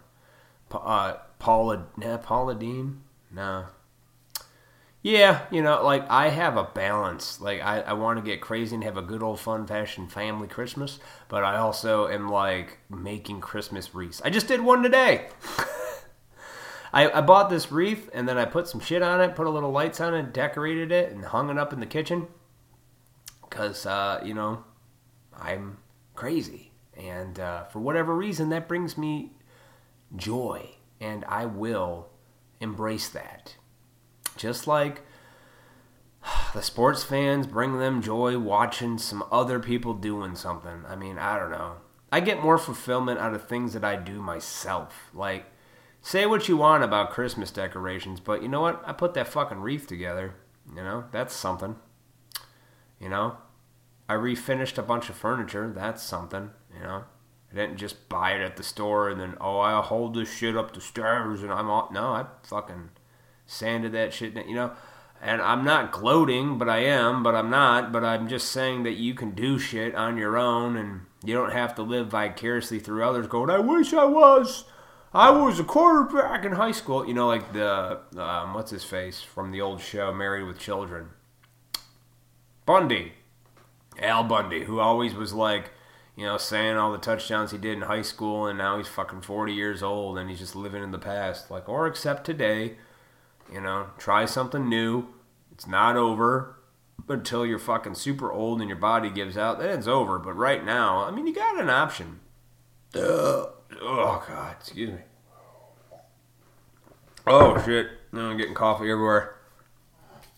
Uh, 0.70 1.14
Paula, 1.38 1.87
nah, 1.96 2.16
Paula 2.18 2.54
Deen, 2.54 3.02
no, 3.31 3.66
yeah, 5.09 5.47
you 5.51 5.62
know, 5.62 5.83
like 5.83 6.05
I 6.11 6.29
have 6.29 6.59
a 6.59 6.64
balance. 6.64 7.40
Like 7.40 7.62
I, 7.62 7.81
I 7.81 7.92
want 7.94 8.18
to 8.18 8.23
get 8.23 8.42
crazy 8.42 8.75
and 8.75 8.85
have 8.85 8.99
a 8.99 9.03
good 9.03 9.23
old 9.23 9.40
fun 9.40 9.66
fashioned 9.66 10.12
family 10.12 10.49
Christmas, 10.49 10.99
but 11.29 11.44
I 11.44 11.57
also 11.57 12.09
am 12.09 12.29
like 12.29 12.77
making 12.90 13.40
Christmas 13.40 13.94
wreaths. 13.94 14.21
I 14.23 14.29
just 14.29 14.49
did 14.49 14.61
one 14.61 14.83
today. 14.83 15.29
I, 16.92 17.11
I 17.11 17.21
bought 17.23 17.49
this 17.49 17.73
wreath 17.73 18.11
and 18.12 18.29
then 18.29 18.37
I 18.37 18.44
put 18.44 18.68
some 18.68 18.83
shit 18.83 19.01
on 19.01 19.23
it, 19.23 19.35
put 19.35 19.47
a 19.47 19.51
little 19.51 19.73
lights 19.73 19.99
on 19.99 20.12
it, 20.12 20.35
decorated 20.35 20.92
it, 20.92 21.11
and 21.11 21.25
hung 21.25 21.49
it 21.49 21.57
up 21.57 21.73
in 21.73 21.81
the 21.81 21.87
kitchen. 21.87 22.27
Because, 23.49 23.87
uh, 23.87 24.21
you 24.23 24.35
know, 24.35 24.62
I'm 25.35 25.79
crazy. 26.14 26.71
And 26.99 27.40
uh, 27.40 27.64
for 27.64 27.79
whatever 27.79 28.14
reason, 28.14 28.51
that 28.51 28.68
brings 28.68 28.99
me 28.99 29.33
joy. 30.16 30.75
And 31.01 31.25
I 31.27 31.47
will 31.47 32.11
embrace 32.61 33.09
that. 33.09 33.55
Just 34.38 34.66
like 34.66 35.03
the 36.55 36.62
sports 36.62 37.05
fans 37.05 37.46
bring 37.46 37.79
them 37.79 38.01
joy 38.01 38.38
watching 38.38 38.96
some 38.96 39.24
other 39.31 39.59
people 39.59 39.94
doing 39.94 40.35
something. 40.35 40.85
I 40.88 40.96
mean, 40.96 41.18
I 41.18 41.38
don't 41.38 41.51
know. 41.51 41.77
I 42.11 42.20
get 42.20 42.42
more 42.42 42.57
fulfillment 42.57 43.18
out 43.18 43.35
of 43.35 43.46
things 43.46 43.74
that 43.74 43.85
I 43.85 43.96
do 43.96 44.22
myself. 44.22 45.11
Like, 45.12 45.46
say 46.01 46.24
what 46.24 46.48
you 46.48 46.57
want 46.57 46.83
about 46.83 47.11
Christmas 47.11 47.51
decorations, 47.51 48.20
but 48.20 48.42
you 48.42 48.48
know 48.48 48.62
what? 48.62 48.83
I 48.87 48.94
put 48.94 49.12
that 49.14 49.29
fucking 49.29 49.61
wreath 49.61 49.87
together. 49.87 50.35
You 50.74 50.83
know, 50.83 51.05
that's 51.12 51.35
something. 51.35 51.77
You 52.98 53.09
know, 53.09 53.37
I 54.09 54.14
refinished 54.14 54.79
a 54.79 54.83
bunch 54.83 55.11
of 55.11 55.16
furniture. 55.16 55.70
That's 55.74 56.03
something. 56.03 56.51
You 56.74 56.83
know, 56.83 57.05
I 57.53 57.55
didn't 57.55 57.77
just 57.77 58.09
buy 58.09 58.33
it 58.33 58.42
at 58.42 58.57
the 58.57 58.62
store 58.62 59.11
and 59.11 59.20
then, 59.20 59.37
oh, 59.40 59.59
I'll 59.59 59.83
hold 59.83 60.14
this 60.14 60.35
shit 60.35 60.57
up 60.57 60.72
the 60.72 60.81
stairs 60.81 61.42
and 61.42 61.53
I'm 61.53 61.68
all. 61.68 61.90
No, 61.92 62.09
I 62.09 62.27
fucking 62.42 62.90
sanded 63.48 63.90
that 63.92 64.14
shit. 64.14 64.37
You 64.46 64.54
know, 64.54 64.72
and 65.20 65.42
I'm 65.42 65.64
not 65.64 65.90
gloating, 65.90 66.58
but 66.58 66.68
I 66.68 66.84
am, 66.84 67.24
but 67.24 67.34
I'm 67.34 67.50
not. 67.50 67.90
But 67.90 68.04
I'm 68.04 68.28
just 68.28 68.52
saying 68.52 68.84
that 68.84 68.92
you 68.92 69.14
can 69.14 69.32
do 69.32 69.58
shit 69.58 69.96
on 69.96 70.16
your 70.16 70.37
own 70.37 70.76
and 70.76 71.00
you 71.24 71.34
don't 71.34 71.52
have 71.52 71.74
to 71.74 71.82
live 71.82 72.08
vicariously 72.08 72.78
through 72.78 73.02
others 73.02 73.26
going, 73.26 73.50
I 73.50 73.58
wish 73.58 73.92
I 73.92 74.04
was. 74.04 74.64
I 75.12 75.30
was 75.30 75.58
a 75.58 75.64
quarterback 75.64 76.44
in 76.44 76.52
high 76.52 76.72
school. 76.72 77.06
You 77.06 77.14
know, 77.14 77.26
like 77.26 77.52
the, 77.52 78.00
um, 78.16 78.54
what's 78.54 78.70
his 78.70 78.84
face 78.84 79.20
from 79.20 79.50
the 79.50 79.61
old 79.61 79.80
show, 79.80 80.12
Married 80.12 80.46
with 80.46 80.58
Children? 80.58 81.08
Bundy. 82.64 83.14
Al 84.00 84.22
Bundy, 84.22 84.64
who 84.64 84.78
always 84.78 85.14
was 85.14 85.32
like, 85.32 85.72
you 86.14 86.24
know, 86.24 86.37
saying 86.37 86.76
all 86.76 86.92
the 86.92 86.98
touchdowns 86.98 87.50
he 87.50 87.58
did 87.58 87.76
in 87.76 87.82
high 87.82 88.02
school, 88.02 88.46
and 88.46 88.58
now 88.58 88.76
he's 88.76 88.87
fucking 88.87 89.22
40 89.22 89.52
years 89.52 89.82
old 89.82 90.18
and 90.18 90.30
he's 90.30 90.38
just 90.38 90.54
living 90.54 90.84
in 90.84 90.92
the 90.92 90.98
past. 90.98 91.50
Like, 91.50 91.68
or 91.68 91.87
accept 91.87 92.24
today, 92.24 92.76
you 93.52 93.61
know, 93.61 93.90
try 93.98 94.24
something 94.24 94.68
new. 94.68 95.08
It's 95.52 95.66
not 95.66 95.96
over 95.96 96.56
But 97.06 97.18
until 97.18 97.44
you're 97.46 97.58
fucking 97.58 97.94
super 97.94 98.30
old 98.30 98.61
and 98.61 98.68
your 98.68 98.78
body 98.78 99.11
gives 99.11 99.37
out. 99.37 99.58
Then 99.58 99.76
it's 99.76 99.87
over. 99.87 100.18
But 100.18 100.34
right 100.34 100.64
now, 100.64 101.04
I 101.04 101.11
mean, 101.11 101.26
you 101.26 101.34
got 101.34 101.58
an 101.58 101.70
option. 101.70 102.20
Ugh. 102.94 103.50
Oh, 103.80 104.24
God. 104.28 104.56
Excuse 104.61 104.90
me. 104.90 105.00
Oh, 107.26 107.62
shit. 107.64 107.88
Now 108.12 108.30
I'm 108.30 108.37
getting 108.37 108.54
coffee 108.54 108.90
everywhere. 108.90 109.37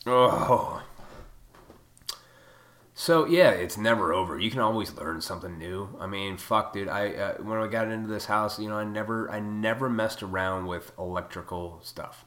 Oh. 0.07 0.83
So 2.95 3.25
yeah, 3.25 3.51
it's 3.51 3.79
never 3.79 4.13
over. 4.13 4.39
You 4.39 4.51
can 4.51 4.61
always 4.61 4.93
learn 4.95 5.23
something 5.23 5.57
new. 5.57 5.97
I 5.99 6.07
mean, 6.07 6.37
fuck, 6.37 6.75
dude. 6.75 6.87
I 6.87 7.09
uh, 7.15 7.35
when 7.43 7.59
I 7.59 7.67
got 7.67 7.89
into 7.89 8.09
this 8.09 8.27
house, 8.27 8.59
you 8.59 8.69
know, 8.69 8.77
I 8.77 8.85
never, 8.85 9.31
I 9.31 9.41
never 9.41 9.89
messed 9.89 10.23
around 10.23 10.67
with 10.67 10.93
electrical 10.99 11.81
stuff. 11.83 12.27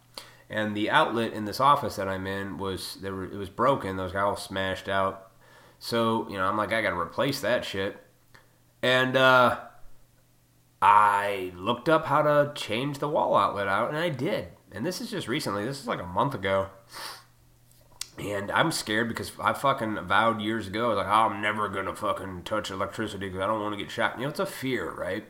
And 0.53 0.77
the 0.77 0.91
outlet 0.91 1.33
in 1.33 1.45
this 1.45 1.59
office 1.59 1.95
that 1.95 2.07
I'm 2.07 2.27
in 2.27 2.59
was 2.59 2.99
there. 3.01 3.23
It 3.23 3.33
was 3.33 3.49
broken. 3.49 3.97
Those 3.97 4.11
got 4.11 4.27
all 4.27 4.37
smashed 4.37 4.87
out. 4.87 5.31
So 5.79 6.29
you 6.29 6.37
know, 6.37 6.45
I'm 6.45 6.57
like, 6.57 6.71
I 6.71 6.83
got 6.83 6.91
to 6.91 6.99
replace 6.99 7.41
that 7.41 7.65
shit. 7.65 7.97
And 8.83 9.17
uh, 9.17 9.61
I 10.79 11.53
looked 11.55 11.89
up 11.89 12.05
how 12.05 12.21
to 12.21 12.51
change 12.53 12.99
the 12.99 13.09
wall 13.09 13.35
outlet 13.35 13.67
out, 13.67 13.89
and 13.89 13.97
I 13.97 14.09
did. 14.09 14.49
And 14.71 14.85
this 14.85 15.01
is 15.01 15.09
just 15.09 15.27
recently. 15.27 15.65
This 15.65 15.81
is 15.81 15.87
like 15.87 15.99
a 15.99 16.05
month 16.05 16.35
ago. 16.35 16.67
And 18.19 18.51
I'm 18.51 18.71
scared 18.71 19.07
because 19.07 19.31
I 19.41 19.53
fucking 19.53 20.01
vowed 20.05 20.39
years 20.39 20.67
ago, 20.67 20.93
like, 20.93 21.07
oh, 21.07 21.31
I'm 21.31 21.41
never 21.41 21.67
gonna 21.67 21.95
fucking 21.95 22.43
touch 22.43 22.69
electricity 22.69 23.27
because 23.27 23.41
I 23.41 23.47
don't 23.47 23.59
want 23.59 23.73
to 23.73 23.83
get 23.83 23.89
shot. 23.89 24.17
You 24.19 24.25
know, 24.25 24.29
it's 24.29 24.39
a 24.39 24.45
fear, 24.45 24.91
right? 24.91 25.25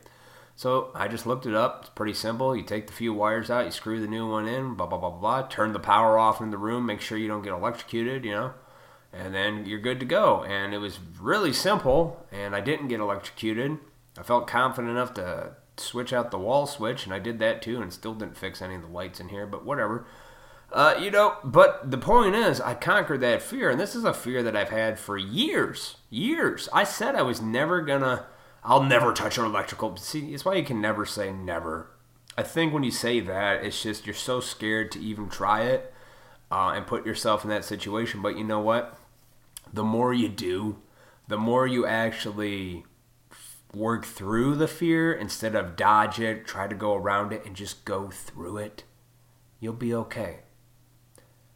So 0.55 0.91
I 0.93 1.07
just 1.07 1.25
looked 1.25 1.45
it 1.45 1.55
up. 1.55 1.79
It's 1.81 1.89
pretty 1.89 2.13
simple. 2.13 2.55
You 2.55 2.63
take 2.63 2.87
the 2.87 2.93
few 2.93 3.13
wires 3.13 3.49
out, 3.49 3.65
you 3.65 3.71
screw 3.71 3.99
the 3.99 4.07
new 4.07 4.29
one 4.29 4.47
in, 4.47 4.75
blah 4.75 4.85
blah 4.85 4.99
blah 4.99 5.09
blah. 5.09 5.47
Turn 5.47 5.73
the 5.73 5.79
power 5.79 6.17
off 6.17 6.41
in 6.41 6.51
the 6.51 6.57
room. 6.57 6.85
Make 6.85 7.01
sure 7.01 7.17
you 7.17 7.27
don't 7.27 7.43
get 7.43 7.53
electrocuted. 7.53 8.23
You 8.23 8.31
know, 8.31 8.53
and 9.11 9.33
then 9.33 9.65
you're 9.65 9.79
good 9.79 9.99
to 9.99 10.05
go. 10.05 10.43
And 10.43 10.73
it 10.73 10.79
was 10.79 10.99
really 11.19 11.53
simple, 11.53 12.25
and 12.31 12.55
I 12.55 12.61
didn't 12.61 12.87
get 12.87 12.99
electrocuted. 12.99 13.77
I 14.17 14.23
felt 14.23 14.47
confident 14.47 14.91
enough 14.91 15.13
to 15.15 15.55
switch 15.77 16.13
out 16.13 16.29
the 16.29 16.37
wall 16.37 16.67
switch, 16.67 17.05
and 17.05 17.13
I 17.13 17.19
did 17.19 17.39
that 17.39 17.61
too, 17.61 17.81
and 17.81 17.91
still 17.91 18.13
didn't 18.13 18.37
fix 18.37 18.61
any 18.61 18.75
of 18.75 18.83
the 18.83 18.87
lights 18.87 19.19
in 19.19 19.29
here. 19.29 19.47
But 19.47 19.65
whatever. 19.65 20.05
Uh, 20.71 20.95
you 20.99 21.11
know, 21.11 21.37
but 21.43 21.91
the 21.91 21.99
point 21.99 22.33
is, 22.33 22.59
I 22.59 22.73
conquered 22.73 23.21
that 23.21 23.43
fear, 23.43 23.69
and 23.69 23.79
this 23.79 23.93
is 23.93 24.03
a 24.03 24.13
fear 24.13 24.41
that 24.41 24.55
I've 24.55 24.69
had 24.69 24.97
for 24.97 25.17
years. 25.17 25.97
Years. 26.09 26.67
I 26.73 26.83
said 26.83 27.15
I 27.15 27.21
was 27.21 27.41
never 27.41 27.81
gonna, 27.81 28.25
I'll 28.63 28.83
never 28.83 29.13
touch 29.13 29.37
an 29.37 29.45
electrical. 29.45 29.97
See, 29.97 30.33
it's 30.33 30.45
why 30.45 30.55
you 30.55 30.63
can 30.63 30.81
never 30.81 31.05
say 31.05 31.31
never. 31.31 31.89
I 32.37 32.43
think 32.43 32.73
when 32.73 32.83
you 32.83 32.91
say 32.91 33.19
that, 33.19 33.63
it's 33.63 33.83
just 33.83 34.05
you're 34.05 34.15
so 34.15 34.39
scared 34.39 34.91
to 34.93 34.99
even 34.99 35.29
try 35.29 35.63
it 35.63 35.93
uh, 36.51 36.73
and 36.75 36.87
put 36.87 37.05
yourself 37.05 37.43
in 37.43 37.49
that 37.49 37.65
situation. 37.65 38.21
But 38.21 38.37
you 38.37 38.43
know 38.43 38.59
what? 38.59 38.97
The 39.71 39.83
more 39.83 40.13
you 40.13 40.29
do, 40.29 40.77
the 41.27 41.37
more 41.37 41.67
you 41.67 41.85
actually 41.85 42.85
work 43.73 44.05
through 44.05 44.55
the 44.55 44.67
fear 44.67 45.13
instead 45.13 45.55
of 45.55 45.75
dodge 45.75 46.19
it, 46.19 46.45
try 46.45 46.67
to 46.67 46.75
go 46.75 46.95
around 46.95 47.33
it, 47.33 47.45
and 47.45 47.55
just 47.55 47.85
go 47.85 48.09
through 48.09 48.57
it. 48.57 48.83
You'll 49.59 49.73
be 49.73 49.93
okay. 49.93 50.39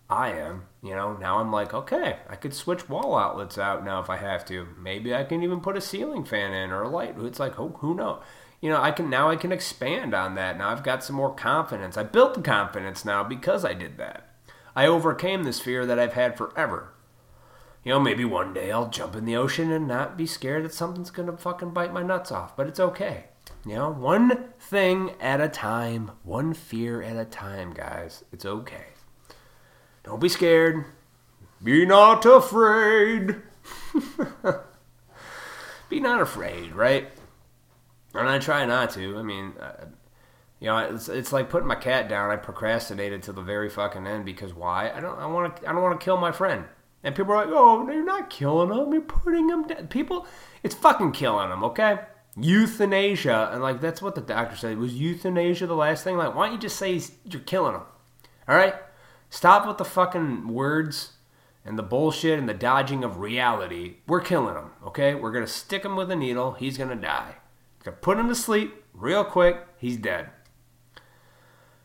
I 0.10 0.32
am. 0.32 0.67
You 0.88 0.96
know, 0.96 1.18
now 1.18 1.40
I'm 1.40 1.52
like, 1.52 1.74
okay, 1.74 2.20
I 2.30 2.38
could 2.38 2.54
switch 2.54 2.88
wall 2.88 3.18
outlets 3.18 3.58
out 3.58 3.84
now 3.84 4.00
if 4.00 4.10
I 4.10 4.16
have 4.16 4.46
to. 4.46 4.70
Maybe 4.80 5.14
I 5.14 5.26
can 5.26 5.44
even 5.44 5.60
put 5.60 5.76
a 5.76 5.82
ceiling 5.82 6.24
fan 6.24 6.54
in 6.54 6.72
or 6.72 6.84
a 6.84 6.88
light. 6.88 7.16
It's 7.20 7.42
like, 7.42 7.60
oh, 7.60 7.76
who 7.80 7.94
knows? 7.94 8.24
You 8.62 8.70
know, 8.70 8.82
I 8.82 8.92
can 8.92 9.10
now 9.10 9.30
I 9.30 9.36
can 9.36 9.52
expand 9.52 10.14
on 10.14 10.36
that. 10.36 10.58
Now 10.58 10.70
I've 10.70 10.86
got 10.86 11.04
some 11.04 11.18
more 11.18 11.36
confidence. 11.36 11.98
I 11.98 12.04
built 12.04 12.36
the 12.36 12.42
confidence 12.42 13.04
now 13.04 13.22
because 13.22 13.66
I 13.66 13.74
did 13.74 13.98
that. 13.98 14.30
I 14.78 14.88
overcame 14.88 15.44
this 15.44 15.60
fear 15.60 15.86
that 15.86 16.00
I've 16.00 16.14
had 16.14 16.38
forever. 16.38 16.94
You 17.84 17.92
know, 17.92 18.00
maybe 18.00 18.24
one 18.24 18.54
day 18.54 18.72
I'll 18.72 18.90
jump 18.90 19.14
in 19.14 19.26
the 19.26 19.36
ocean 19.36 19.70
and 19.70 19.90
not 19.90 20.18
be 20.18 20.26
scared 20.26 20.64
that 20.64 20.74
something's 20.74 21.12
gonna 21.12 21.36
fucking 21.36 21.72
bite 21.72 21.94
my 21.94 22.02
nuts 22.02 22.32
off, 22.32 22.56
but 22.56 22.68
it's 22.68 22.80
okay. 22.80 23.26
You 23.66 23.76
know, 23.76 23.92
one 23.92 24.54
thing 24.58 25.12
at 25.20 25.42
a 25.42 25.50
time, 25.50 26.12
one 26.24 26.54
fear 26.54 27.02
at 27.02 27.18
a 27.18 27.26
time, 27.26 27.74
guys. 27.74 28.24
It's 28.32 28.46
okay. 28.46 28.86
Don't 30.08 30.22
be 30.22 30.30
scared. 30.30 30.86
Be 31.62 31.86
not 31.86 32.26
afraid. 32.26 33.36
be 35.90 36.00
not 36.00 36.22
afraid, 36.22 36.74
right? 36.74 37.10
And 38.14 38.30
I 38.30 38.40
try 38.40 38.64
not 38.64 38.92
to. 38.92 39.18
I 39.18 39.22
mean, 39.22 39.52
you 40.62 40.68
know, 40.68 40.78
it's, 40.78 41.10
it's 41.10 41.34
like 41.34 41.50
putting 41.50 41.68
my 41.68 41.76
cat 41.76 42.08
down. 42.08 42.32
I 42.32 42.38
procrastinated 42.38 43.22
to 43.24 43.34
the 43.34 43.42
very 43.42 43.70
fucking 43.70 44.08
end 44.08 44.24
because 44.24 44.54
why? 44.54 44.92
I 44.92 45.02
don't. 45.02 45.20
I 45.20 45.26
want 45.26 45.58
to. 45.58 45.70
I 45.70 45.74
don't 45.74 45.84
want 45.84 46.00
to 46.00 46.04
kill 46.04 46.16
my 46.16 46.32
friend. 46.32 46.64
And 47.04 47.14
people 47.14 47.34
are 47.34 47.46
like, 47.46 47.54
"Oh, 47.54 47.86
you're 47.92 48.06
not 48.06 48.30
killing 48.30 48.72
him. 48.72 48.94
You're 48.94 49.02
putting 49.02 49.50
him 49.50 49.68
down." 49.68 49.88
People, 49.88 50.26
it's 50.64 50.74
fucking 50.74 51.12
killing 51.12 51.52
him. 51.52 51.66
Okay, 51.66 52.00
euthanasia, 52.40 53.50
and 53.52 53.62
like 53.62 53.82
that's 53.82 54.02
what 54.02 54.16
the 54.16 54.22
doctor 54.22 54.56
said. 54.56 54.78
Was 54.78 54.94
euthanasia 54.94 55.68
the 55.68 55.76
last 55.76 56.06
thing? 56.06 56.16
Like, 56.16 56.34
why 56.34 56.46
don't 56.46 56.54
you 56.54 56.62
just 56.62 56.78
say 56.78 57.02
you're 57.26 57.42
killing 57.42 57.76
him? 57.76 57.84
All 58.48 58.56
right. 58.56 58.74
Stop 59.30 59.68
with 59.68 59.78
the 59.78 59.86
fucking 59.86 60.48
words 60.48 61.14
and 61.66 61.78
the 61.78 61.84
bullshit 61.84 62.40
and 62.40 62.48
the 62.48 62.54
dodging 62.54 63.04
of 63.04 63.20
reality. 63.20 63.98
We're 64.08 64.22
killing 64.22 64.56
him, 64.56 64.72
okay? 64.86 65.16
We're 65.16 65.34
gonna 65.34 65.48
stick 65.48 65.84
him 65.84 65.96
with 65.96 66.10
a 66.10 66.16
needle. 66.16 66.54
He's 66.54 66.78
gonna 66.78 66.96
die. 66.96 67.36
Gonna 67.84 67.98
put 67.98 68.18
him 68.18 68.30
to 68.30 68.36
sleep 68.36 68.84
real 68.94 69.24
quick. 69.24 69.68
He's 69.78 69.98
dead. 69.98 70.30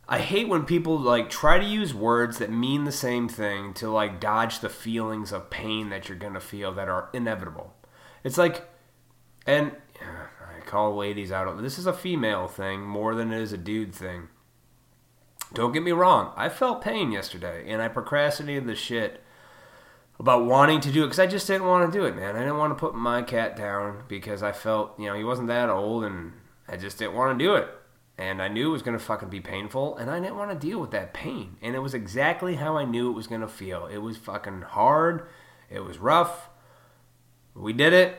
I 0.09 0.19
hate 0.19 0.49
when 0.49 0.65
people 0.65 0.99
like 0.99 1.31
try 1.31 1.59
to 1.59 1.65
use 1.65 1.95
words 1.95 2.39
that 2.39 2.51
mean 2.51 2.85
the 2.85 2.93
same 2.93 3.29
thing 3.29 3.73
to 3.75 3.89
like 3.89 4.21
dodge 4.21 4.61
the 4.61 4.69
feelings 4.69 5.33
of 5.33 5.51
pain 5.51 5.91
that 5.91 6.09
you're 6.09 6.19
gonna 6.19 6.41
feel 6.41 6.73
that 6.73 6.89
are 6.89 7.09
inevitable. 7.13 7.75
It's 8.23 8.39
like, 8.39 8.69
and 9.47 9.73
I 10.01 10.61
call 10.61 10.95
ladies 10.97 11.33
out. 11.33 11.61
This 11.61 11.79
is 11.79 11.87
a 11.87 11.93
female 11.93 12.47
thing 12.47 12.83
more 12.83 13.15
than 13.15 13.33
it 13.33 13.41
is 13.41 13.53
a 13.53 13.59
dude 13.59 13.95
thing. 13.95 14.29
Don't 15.55 15.73
get 15.73 15.83
me 15.83 15.93
wrong, 15.93 16.33
I 16.37 16.49
felt 16.49 16.83
pain 16.83 17.13
yesterday 17.13 17.71
and 17.71 17.83
I 17.83 17.89
procrastinated 17.89 18.67
the 18.67 18.75
shit 18.75 19.23
about 20.19 20.45
wanting 20.45 20.81
to 20.81 20.93
do 20.93 21.03
it 21.03 21.07
because 21.07 21.19
I 21.19 21.27
just 21.27 21.47
didn't 21.47 21.67
want 21.67 21.93
to 21.93 21.99
do 21.99 22.05
it, 22.05 22.17
man. 22.17 22.37
I 22.37 22.41
didn't 22.41 22.59
want 22.59 22.71
to 22.77 22.81
put 22.81 22.95
my 22.95 23.23
cat 23.23 23.57
down 23.57 24.05
because 24.09 24.43
I 24.43 24.53
felt, 24.53 24.99
you 24.99 25.07
know, 25.07 25.15
he 25.15 25.25
wasn't 25.25 25.49
that 25.49 25.69
old 25.69 26.05
and 26.05 26.33
I 26.69 26.77
just 26.77 26.99
didn't 26.99 27.15
want 27.15 27.39
to 27.39 27.45
do 27.45 27.55
it. 27.55 27.69
and 28.19 28.43
I 28.43 28.49
knew 28.49 28.69
it 28.69 28.73
was 28.73 28.83
gonna 28.83 28.99
fucking 28.99 29.31
be 29.31 29.41
painful, 29.41 29.97
and 29.97 30.11
I 30.11 30.21
didn't 30.21 30.37
want 30.37 30.51
to 30.51 30.67
deal 30.67 30.79
with 30.79 30.91
that 30.91 31.15
pain. 31.15 31.57
And 31.63 31.75
it 31.75 31.81
was 31.81 31.95
exactly 31.95 32.57
how 32.57 32.77
I 32.77 32.85
knew 32.85 33.11
it 33.11 33.15
was 33.15 33.27
gonna 33.27 33.49
feel. 33.49 33.87
It 33.87 33.99
was 33.99 34.17
fucking 34.17 34.63
hard. 34.63 35.27
It 35.71 35.81
was 35.81 35.99
rough. 35.99 36.51
We 37.55 37.73
did 37.73 37.93
it. 37.93 38.19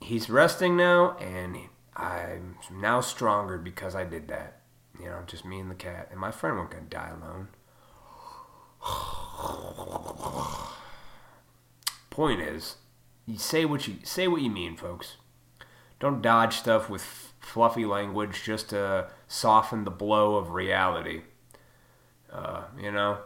He's 0.00 0.30
resting 0.30 0.76
now, 0.76 1.16
and 1.18 1.56
I'm 1.96 2.56
now 2.72 3.00
stronger 3.00 3.58
because 3.58 3.94
I 3.94 4.04
did 4.04 4.28
that. 4.28 4.57
You 5.00 5.06
know, 5.06 5.22
just 5.26 5.44
me 5.44 5.60
and 5.60 5.70
the 5.70 5.74
cat, 5.74 6.08
and 6.10 6.18
my 6.18 6.30
friend 6.30 6.56
won't 6.56 6.70
gonna 6.70 6.84
die 6.84 7.10
alone. 7.10 7.48
Point 12.10 12.40
is, 12.40 12.76
you 13.26 13.38
say 13.38 13.64
what 13.64 13.86
you 13.86 13.96
say 14.02 14.26
what 14.26 14.42
you 14.42 14.50
mean, 14.50 14.76
folks. 14.76 15.16
Don't 16.00 16.22
dodge 16.22 16.56
stuff 16.56 16.88
with 16.88 17.32
fluffy 17.40 17.84
language 17.84 18.42
just 18.44 18.70
to 18.70 19.08
soften 19.26 19.84
the 19.84 19.90
blow 19.90 20.36
of 20.36 20.50
reality. 20.50 21.22
Uh, 22.32 22.64
you 22.80 22.92
know, 22.92 23.18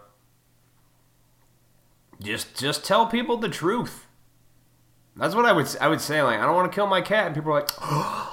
just 2.21 2.59
just 2.59 2.85
tell 2.85 3.07
people 3.07 3.37
the 3.37 3.49
truth. 3.49 4.07
That's 5.17 5.35
what 5.35 5.45
I 5.45 5.53
would 5.53 5.69
I 5.81 5.89
would 5.89 6.01
say. 6.01 6.23
Like, 6.23 6.41
I 6.41 6.47
don't 6.47 6.55
want 6.55 6.71
to 6.71 6.75
kill 6.75 6.87
my 6.87 7.01
cat, 7.01 7.27
and 7.27 7.35
people 7.35 7.53
are 7.53 7.61
like, 7.61 7.71
"Oh, 7.81 8.32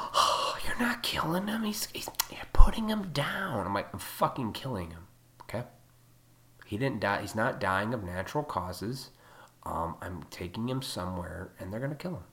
you're 0.79 0.87
not 0.87 1.03
killing 1.03 1.47
him. 1.47 1.63
He's, 1.63 1.87
he's 1.93 2.09
you're 2.29 2.39
putting 2.53 2.87
him 2.89 3.11
down." 3.11 3.65
I'm 3.65 3.73
like, 3.73 3.93
I'm 3.93 3.99
fucking 3.99 4.53
killing 4.53 4.91
him. 4.91 5.07
Okay. 5.41 5.63
He 6.65 6.77
didn't 6.77 7.01
die. 7.01 7.21
He's 7.21 7.35
not 7.35 7.59
dying 7.59 7.93
of 7.93 8.03
natural 8.03 8.43
causes. 8.43 9.09
Um, 9.63 9.95
I'm 10.01 10.23
taking 10.29 10.69
him 10.69 10.81
somewhere, 10.81 11.51
and 11.59 11.71
they're 11.71 11.79
gonna 11.79 11.95
kill 11.95 12.15
him. 12.15 12.23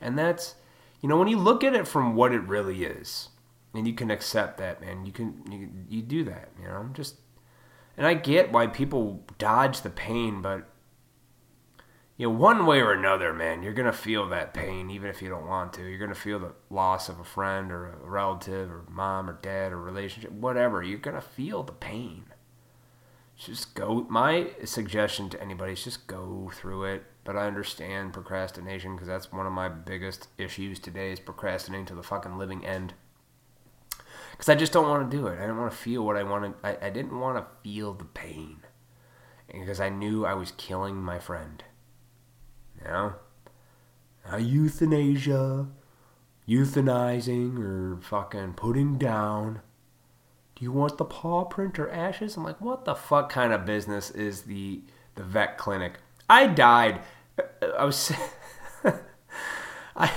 And 0.00 0.18
that's, 0.18 0.56
you 1.00 1.08
know, 1.08 1.16
when 1.16 1.28
you 1.28 1.38
look 1.38 1.62
at 1.62 1.74
it 1.74 1.86
from 1.86 2.14
what 2.14 2.32
it 2.32 2.40
really 2.42 2.84
is, 2.84 3.28
and 3.74 3.86
you 3.86 3.94
can 3.94 4.10
accept 4.10 4.58
that, 4.58 4.80
man. 4.80 5.06
You 5.06 5.12
can 5.12 5.44
you, 5.50 5.68
you 5.88 6.02
do 6.02 6.24
that. 6.24 6.50
You 6.60 6.68
know, 6.68 6.88
just, 6.92 7.16
and 7.96 8.06
I 8.06 8.14
get 8.14 8.52
why 8.52 8.66
people 8.66 9.24
dodge 9.38 9.82
the 9.82 9.90
pain, 9.90 10.42
but 10.42 10.68
you 12.18 12.26
know, 12.26 12.34
one 12.34 12.66
way 12.66 12.80
or 12.80 12.92
another, 12.92 13.32
man, 13.32 13.62
you're 13.62 13.72
gonna 13.72 13.92
feel 13.92 14.28
that 14.28 14.52
pain, 14.52 14.90
even 14.90 15.08
if 15.08 15.22
you 15.22 15.28
don't 15.28 15.46
want 15.46 15.72
to. 15.74 15.86
You're 15.86 16.00
gonna 16.00 16.16
feel 16.16 16.40
the 16.40 16.52
loss 16.68 17.08
of 17.08 17.20
a 17.20 17.24
friend 17.24 17.70
or 17.70 17.90
a 17.90 18.10
relative 18.10 18.72
or 18.72 18.84
mom 18.90 19.30
or 19.30 19.38
dad 19.40 19.70
or 19.70 19.80
relationship, 19.80 20.32
whatever. 20.32 20.82
You're 20.82 20.98
gonna 20.98 21.20
feel 21.20 21.62
the 21.62 21.72
pain. 21.72 22.24
Just 23.36 23.76
go. 23.76 24.04
My 24.10 24.48
suggestion 24.64 25.30
to 25.30 25.40
anybody 25.40 25.74
is 25.74 25.84
just 25.84 26.08
go 26.08 26.50
through 26.52 26.84
it. 26.84 27.04
But 27.22 27.36
I 27.36 27.46
understand 27.46 28.14
procrastination 28.14 28.96
because 28.96 29.06
that's 29.06 29.30
one 29.30 29.46
of 29.46 29.52
my 29.52 29.68
biggest 29.68 30.26
issues 30.38 30.80
today 30.80 31.12
is 31.12 31.20
procrastinating 31.20 31.86
to 31.86 31.94
the 31.94 32.02
fucking 32.02 32.36
living 32.36 32.66
end. 32.66 32.94
Because 34.32 34.48
I 34.48 34.56
just 34.56 34.72
don't 34.72 34.88
want 34.88 35.08
to 35.08 35.16
do 35.16 35.28
it. 35.28 35.36
I 35.36 35.42
didn't 35.42 35.58
want 35.58 35.70
to 35.70 35.76
feel 35.76 36.04
what 36.04 36.16
I 36.16 36.24
wanted. 36.24 36.54
I, 36.64 36.78
I 36.82 36.90
didn't 36.90 37.20
want 37.20 37.36
to 37.36 37.46
feel 37.62 37.94
the 37.94 38.06
pain 38.06 38.62
because 39.46 39.78
I 39.78 39.88
knew 39.88 40.26
I 40.26 40.34
was 40.34 40.52
killing 40.52 40.96
my 40.96 41.18
friend. 41.18 41.62
You 42.88 42.94
know? 42.94 43.12
Not 44.30 44.42
euthanasia, 44.42 45.66
euthanizing, 46.48 47.58
or 47.58 47.98
fucking 48.00 48.54
putting 48.54 48.96
down. 48.96 49.60
Do 50.56 50.64
you 50.64 50.72
want 50.72 50.96
the 50.96 51.04
paw 51.04 51.44
print 51.44 51.78
or 51.78 51.90
ashes? 51.90 52.36
I'm 52.36 52.44
like, 52.44 52.60
what 52.60 52.84
the 52.84 52.94
fuck 52.94 53.30
kind 53.30 53.52
of 53.52 53.66
business 53.66 54.10
is 54.10 54.42
the 54.42 54.80
the 55.16 55.22
vet 55.22 55.58
clinic? 55.58 55.94
I 56.30 56.46
died. 56.46 57.00
I 57.78 57.84
was. 57.84 58.12
I. 59.96 60.10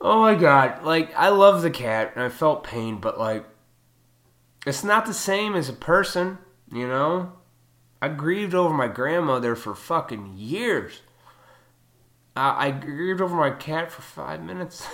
Oh 0.00 0.20
my 0.20 0.34
god! 0.34 0.82
Like 0.82 1.14
I 1.14 1.28
love 1.28 1.62
the 1.62 1.70
cat 1.70 2.12
and 2.14 2.24
I 2.24 2.28
felt 2.28 2.64
pain, 2.64 2.98
but 2.98 3.20
like, 3.20 3.44
it's 4.66 4.82
not 4.82 5.06
the 5.06 5.14
same 5.14 5.54
as 5.54 5.68
a 5.68 5.74
person. 5.74 6.38
You 6.72 6.88
know, 6.88 7.32
I 8.00 8.08
grieved 8.08 8.54
over 8.54 8.74
my 8.74 8.88
grandmother 8.88 9.54
for 9.54 9.76
fucking 9.76 10.34
years. 10.36 11.02
I, 12.36 12.68
I 12.68 12.70
grieved 12.70 13.20
over 13.20 13.36
my 13.36 13.50
cat 13.50 13.90
for 13.90 14.02
five 14.02 14.42
minutes. 14.42 14.86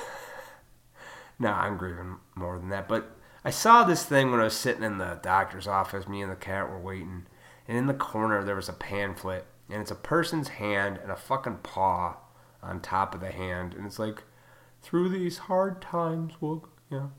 no, 1.38 1.50
I'm 1.50 1.76
grieving 1.76 2.16
more 2.34 2.58
than 2.58 2.68
that. 2.70 2.88
But 2.88 3.16
I 3.44 3.50
saw 3.50 3.84
this 3.84 4.04
thing 4.04 4.30
when 4.30 4.40
I 4.40 4.44
was 4.44 4.56
sitting 4.56 4.82
in 4.82 4.98
the 4.98 5.18
doctor's 5.22 5.66
office. 5.66 6.08
Me 6.08 6.22
and 6.22 6.30
the 6.30 6.36
cat 6.36 6.68
were 6.68 6.78
waiting. 6.78 7.26
And 7.66 7.76
in 7.76 7.86
the 7.86 7.94
corner, 7.94 8.42
there 8.42 8.56
was 8.56 8.68
a 8.68 8.74
pamphlet. 8.74 9.46
And 9.70 9.80
it's 9.80 9.90
a 9.90 9.96
person's 9.96 10.48
hand 10.48 10.98
and 11.02 11.12
a 11.12 11.16
fucking 11.16 11.58
paw 11.62 12.16
on 12.62 12.80
top 12.80 13.14
of 13.14 13.20
the 13.20 13.30
hand. 13.30 13.74
And 13.74 13.86
it's 13.86 13.98
like, 13.98 14.24
through 14.82 15.10
these 15.10 15.38
hard 15.38 15.82
times, 15.82 16.34
we'll, 16.40 16.68
you 16.90 16.96
know, 16.96 17.12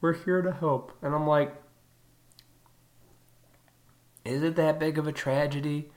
we're 0.00 0.24
here 0.24 0.42
to 0.42 0.52
help. 0.52 0.92
And 1.02 1.14
I'm 1.14 1.26
like, 1.26 1.54
is 4.24 4.42
it 4.42 4.56
that 4.56 4.78
big 4.78 4.98
of 4.98 5.06
a 5.06 5.12
tragedy? 5.12 5.90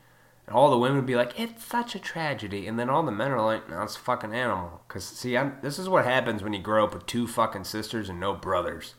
And 0.48 0.56
all 0.56 0.70
the 0.70 0.78
women 0.78 0.98
would 0.98 1.06
be 1.06 1.16
like, 1.16 1.40
"It's 1.40 1.66
such 1.66 1.96
a 1.96 2.00
tragedy," 2.00 2.68
and 2.68 2.78
then 2.78 2.90
all 2.90 3.04
the 3.04 3.12
men 3.12 3.32
are 3.32 3.44
like, 3.44 3.70
"No, 3.70 3.82
it's 3.82 3.96
a 3.96 4.00
fucking 4.00 4.34
animal." 4.34 4.84
Because 4.88 5.04
see, 5.04 5.36
I'm, 5.38 5.58
this 5.62 5.80
is 5.80 5.90
what 5.90 6.06
happens 6.06 6.44
when 6.44 6.54
you 6.54 6.62
grow 6.62 6.86
up 6.86 6.94
with 6.94 7.06
two 7.06 7.28
fucking 7.28 7.64
sisters 7.64 8.10
and 8.10 8.20
no 8.20 8.34
brothers. 8.34 8.96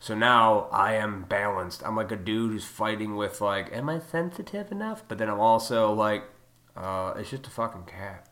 So 0.00 0.16
now 0.16 0.68
I 0.72 0.94
am 0.94 1.22
balanced. 1.28 1.84
I'm 1.86 1.94
like 1.94 2.10
a 2.10 2.16
dude 2.16 2.50
who's 2.50 2.64
fighting 2.64 3.16
with 3.16 3.40
like, 3.40 3.72
"Am 3.72 3.88
I 3.88 4.00
sensitive 4.00 4.72
enough?" 4.72 5.04
But 5.06 5.18
then 5.18 5.28
I'm 5.28 5.40
also 5.40 5.92
like, 5.92 6.24
uh, 6.76 7.14
"It's 7.16 7.30
just 7.30 7.46
a 7.46 7.50
fucking 7.50 7.84
cat." 7.84 8.28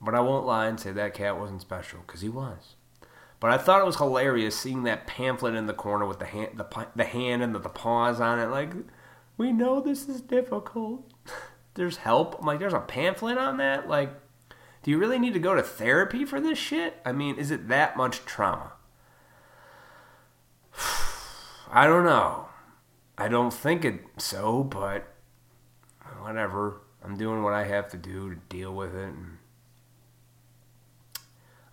But 0.00 0.14
I 0.14 0.20
won't 0.20 0.46
lie 0.46 0.66
and 0.66 0.78
say 0.78 0.92
that 0.92 1.14
cat 1.14 1.38
wasn't 1.38 1.60
special 1.62 2.00
because 2.06 2.20
he 2.20 2.28
was. 2.28 2.76
But 3.38 3.50
I 3.50 3.58
thought 3.58 3.80
it 3.80 3.86
was 3.86 3.96
hilarious 3.96 4.58
seeing 4.58 4.82
that 4.82 5.06
pamphlet 5.06 5.54
in 5.54 5.66
the 5.66 5.72
corner 5.72 6.04
with 6.04 6.18
the 6.18 6.26
hand, 6.26 6.50
the, 6.58 6.86
the 6.94 7.04
hand 7.04 7.42
and 7.42 7.54
the, 7.54 7.58
the 7.58 7.70
paws 7.70 8.20
on 8.20 8.38
it. 8.38 8.48
Like, 8.48 8.72
we 9.40 9.52
know 9.52 9.80
this 9.80 10.06
is 10.06 10.20
difficult. 10.20 11.10
there's 11.74 11.96
help. 11.96 12.38
I'm 12.38 12.46
like, 12.46 12.58
there's 12.58 12.74
a 12.74 12.80
pamphlet 12.80 13.38
on 13.38 13.56
that? 13.56 13.88
Like, 13.88 14.12
do 14.82 14.90
you 14.90 14.98
really 14.98 15.18
need 15.18 15.32
to 15.32 15.38
go 15.38 15.54
to 15.54 15.62
therapy 15.62 16.26
for 16.26 16.42
this 16.42 16.58
shit? 16.58 17.00
I 17.06 17.12
mean, 17.12 17.36
is 17.36 17.50
it 17.50 17.68
that 17.68 17.96
much 17.96 18.26
trauma? 18.26 18.72
I 21.72 21.86
don't 21.86 22.04
know. 22.04 22.48
I 23.16 23.28
don't 23.28 23.50
think 23.50 23.82
it 23.82 24.02
so, 24.18 24.62
but 24.62 25.08
whatever. 26.20 26.82
I'm 27.02 27.16
doing 27.16 27.42
what 27.42 27.54
I 27.54 27.64
have 27.64 27.88
to 27.92 27.96
do 27.96 28.28
to 28.28 28.36
deal 28.50 28.74
with 28.74 28.94
it. 28.94 29.08
And 29.08 29.38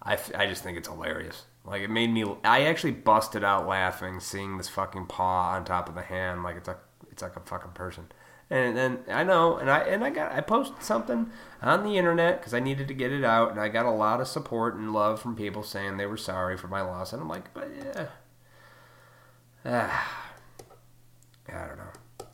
I, 0.01 0.17
I 0.37 0.47
just 0.47 0.63
think 0.63 0.77
it's 0.77 0.87
hilarious. 0.87 1.43
Like, 1.65 1.81
it 1.81 1.89
made 1.89 2.11
me. 2.11 2.23
I 2.45 2.61
actually 2.61 2.93
busted 2.93 3.43
out 3.43 3.67
laughing 3.67 4.21
seeing 4.21 4.57
this 4.57 4.69
fucking 4.69 5.07
paw 5.07 5.49
on 5.51 5.65
top 5.65 5.89
of 5.89 5.95
the 5.95 6.01
hand. 6.03 6.43
Like, 6.43 6.55
it's 6.55 6.69
a 6.69 6.77
it's 7.17 7.23
like 7.23 7.35
a 7.35 7.39
fucking 7.39 7.71
person. 7.71 8.05
And 8.51 8.77
then 8.77 8.99
I 9.09 9.23
know, 9.23 9.57
and 9.57 9.71
I 9.71 9.79
and 9.79 10.03
I 10.03 10.11
got 10.11 10.31
I 10.31 10.39
posted 10.39 10.83
something 10.83 11.31
on 11.63 11.83
the 11.83 11.97
internet 11.97 12.39
because 12.39 12.53
I 12.53 12.59
needed 12.59 12.87
to 12.87 12.93
get 12.93 13.11
it 13.11 13.23
out, 13.23 13.49
and 13.49 13.59
I 13.59 13.69
got 13.69 13.87
a 13.87 13.91
lot 13.91 14.21
of 14.21 14.27
support 14.27 14.75
and 14.75 14.93
love 14.93 15.19
from 15.19 15.35
people 15.35 15.63
saying 15.63 15.97
they 15.97 16.05
were 16.05 16.15
sorry 16.15 16.57
for 16.57 16.67
my 16.67 16.81
loss, 16.81 17.11
and 17.11 17.21
I'm 17.21 17.27
like, 17.27 17.51
but 17.55 17.69
yeah, 17.75 18.05
ah, 19.65 20.27
I 21.49 21.67
don't 21.67 21.77
know. 21.77 22.27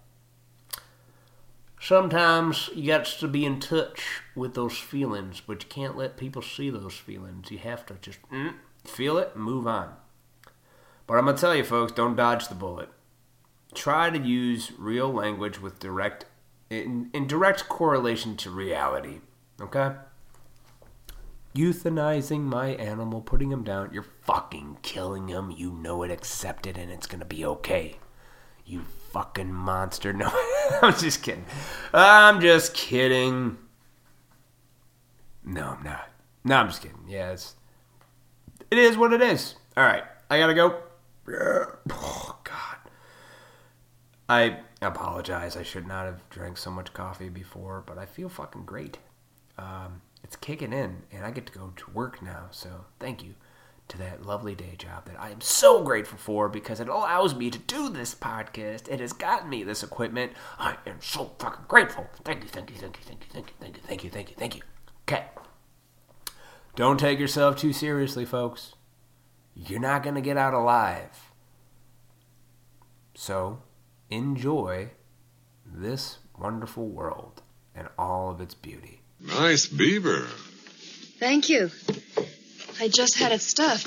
Sometimes 1.79 2.69
you 2.75 2.87
got 2.87 3.05
to 3.05 3.27
be 3.27 3.45
in 3.45 3.59
touch 3.61 4.21
with 4.35 4.53
those 4.53 4.77
feelings, 4.77 5.41
but 5.45 5.63
you 5.63 5.69
can't 5.69 5.97
let 5.97 6.17
people 6.17 6.41
see 6.41 6.69
those 6.69 6.95
feelings. 6.95 7.49
You 7.49 7.57
have 7.59 7.85
to 7.85 7.95
just 8.01 8.21
mm, 8.23 8.53
feel 8.83 9.17
it, 9.17 9.37
move 9.37 9.65
on. 9.65 9.93
But 11.07 11.15
I'm 11.15 11.25
gonna 11.25 11.37
tell 11.37 11.55
you, 11.55 11.63
folks, 11.63 11.93
don't 11.93 12.17
dodge 12.17 12.49
the 12.49 12.55
bullet 12.55 12.89
try 13.73 14.09
to 14.09 14.19
use 14.19 14.71
real 14.77 15.11
language 15.11 15.61
with 15.61 15.79
direct 15.79 16.25
in, 16.69 17.09
in 17.13 17.27
direct 17.27 17.69
correlation 17.69 18.35
to 18.37 18.49
reality. 18.49 19.19
Okay? 19.61 19.93
Euthanizing 21.55 22.41
my 22.41 22.69
animal, 22.69 23.21
putting 23.21 23.51
him 23.51 23.63
down, 23.63 23.91
you're 23.93 24.07
fucking 24.23 24.79
killing 24.81 25.27
him. 25.27 25.51
You 25.51 25.71
know 25.71 26.01
it, 26.01 26.09
accept 26.09 26.65
it, 26.65 26.77
and 26.77 26.91
it's 26.91 27.05
gonna 27.05 27.25
be 27.25 27.45
okay. 27.45 27.97
You 28.65 28.81
fucking 29.11 29.53
monster. 29.53 30.13
No, 30.13 30.31
I'm 30.81 30.95
just 30.95 31.21
kidding. 31.21 31.45
I'm 31.93 32.41
just 32.41 32.73
kidding. 32.73 33.57
No, 35.45 35.75
I'm 35.77 35.83
not. 35.83 36.09
No, 36.43 36.55
I'm 36.55 36.67
just 36.67 36.81
kidding. 36.81 37.05
Yeah, 37.07 37.31
it's, 37.31 37.55
it 38.71 38.77
is 38.79 38.97
what 38.97 39.13
it 39.13 39.21
is. 39.21 39.55
All 39.77 39.83
right, 39.83 40.03
I 40.29 40.39
gotta 40.39 40.53
go. 40.53 40.77
Oh, 41.91 42.39
God. 42.43 42.77
I 44.33 44.57
apologize. 44.81 45.55
I 45.55 45.61
should 45.61 45.85
not 45.85 46.05
have 46.05 46.27
drank 46.29 46.57
so 46.57 46.71
much 46.71 46.91
coffee 46.91 47.29
before, 47.29 47.83
but 47.85 47.99
I 47.99 48.05
feel 48.05 48.29
fucking 48.29 48.65
great. 48.65 48.97
Um, 49.59 50.01
it's 50.23 50.35
kicking 50.35 50.73
in, 50.73 51.03
and 51.11 51.23
I 51.23 51.29
get 51.29 51.45
to 51.45 51.53
go 51.53 51.71
to 51.75 51.91
work 51.91 52.19
now. 52.21 52.47
So 52.49 52.85
thank 52.99 53.23
you 53.23 53.35
to 53.89 53.97
that 53.99 54.25
lovely 54.25 54.55
day 54.55 54.73
job 54.75 55.05
that 55.05 55.19
I 55.19 55.29
am 55.29 55.41
so 55.41 55.83
grateful 55.83 56.17
for 56.17 56.49
because 56.49 56.79
it 56.79 56.87
allows 56.87 57.35
me 57.35 57.51
to 57.51 57.59
do 57.59 57.89
this 57.89 58.15
podcast. 58.15 58.89
It 58.89 58.99
has 58.99 59.13
gotten 59.13 59.51
me 59.51 59.63
this 59.63 59.83
equipment. 59.83 60.31
I 60.57 60.77
am 60.87 60.99
so 60.99 61.33
fucking 61.37 61.65
grateful. 61.67 62.07
Thank 62.23 62.41
you, 62.43 62.49
thank 62.49 62.71
you, 62.71 62.77
thank 62.77 62.97
you, 62.97 63.03
thank 63.03 63.21
you, 63.21 63.27
thank 63.31 63.47
you, 63.49 63.55
thank 63.59 63.75
you, 63.75 63.83
thank 63.85 64.03
you, 64.03 64.09
thank 64.09 64.29
you, 64.31 64.35
thank 64.35 64.55
you. 64.55 64.61
Okay. 65.07 65.25
Don't 66.75 66.99
take 66.99 67.19
yourself 67.19 67.55
too 67.55 67.71
seriously, 67.71 68.25
folks. 68.25 68.73
You're 69.53 69.79
not 69.79 70.01
going 70.01 70.15
to 70.15 70.21
get 70.21 70.37
out 70.37 70.55
alive. 70.55 71.31
So 73.13 73.61
enjoy 74.15 74.89
this 75.65 76.19
wonderful 76.37 76.87
world 76.87 77.41
and 77.75 77.87
all 77.97 78.29
of 78.29 78.41
its 78.41 78.53
beauty. 78.53 79.01
Nice 79.19 79.65
beaver. 79.65 80.27
Thank 81.19 81.49
you. 81.49 81.71
I 82.79 82.89
just 82.89 83.17
had 83.17 83.31
it 83.31 83.41
stuffed. 83.41 83.81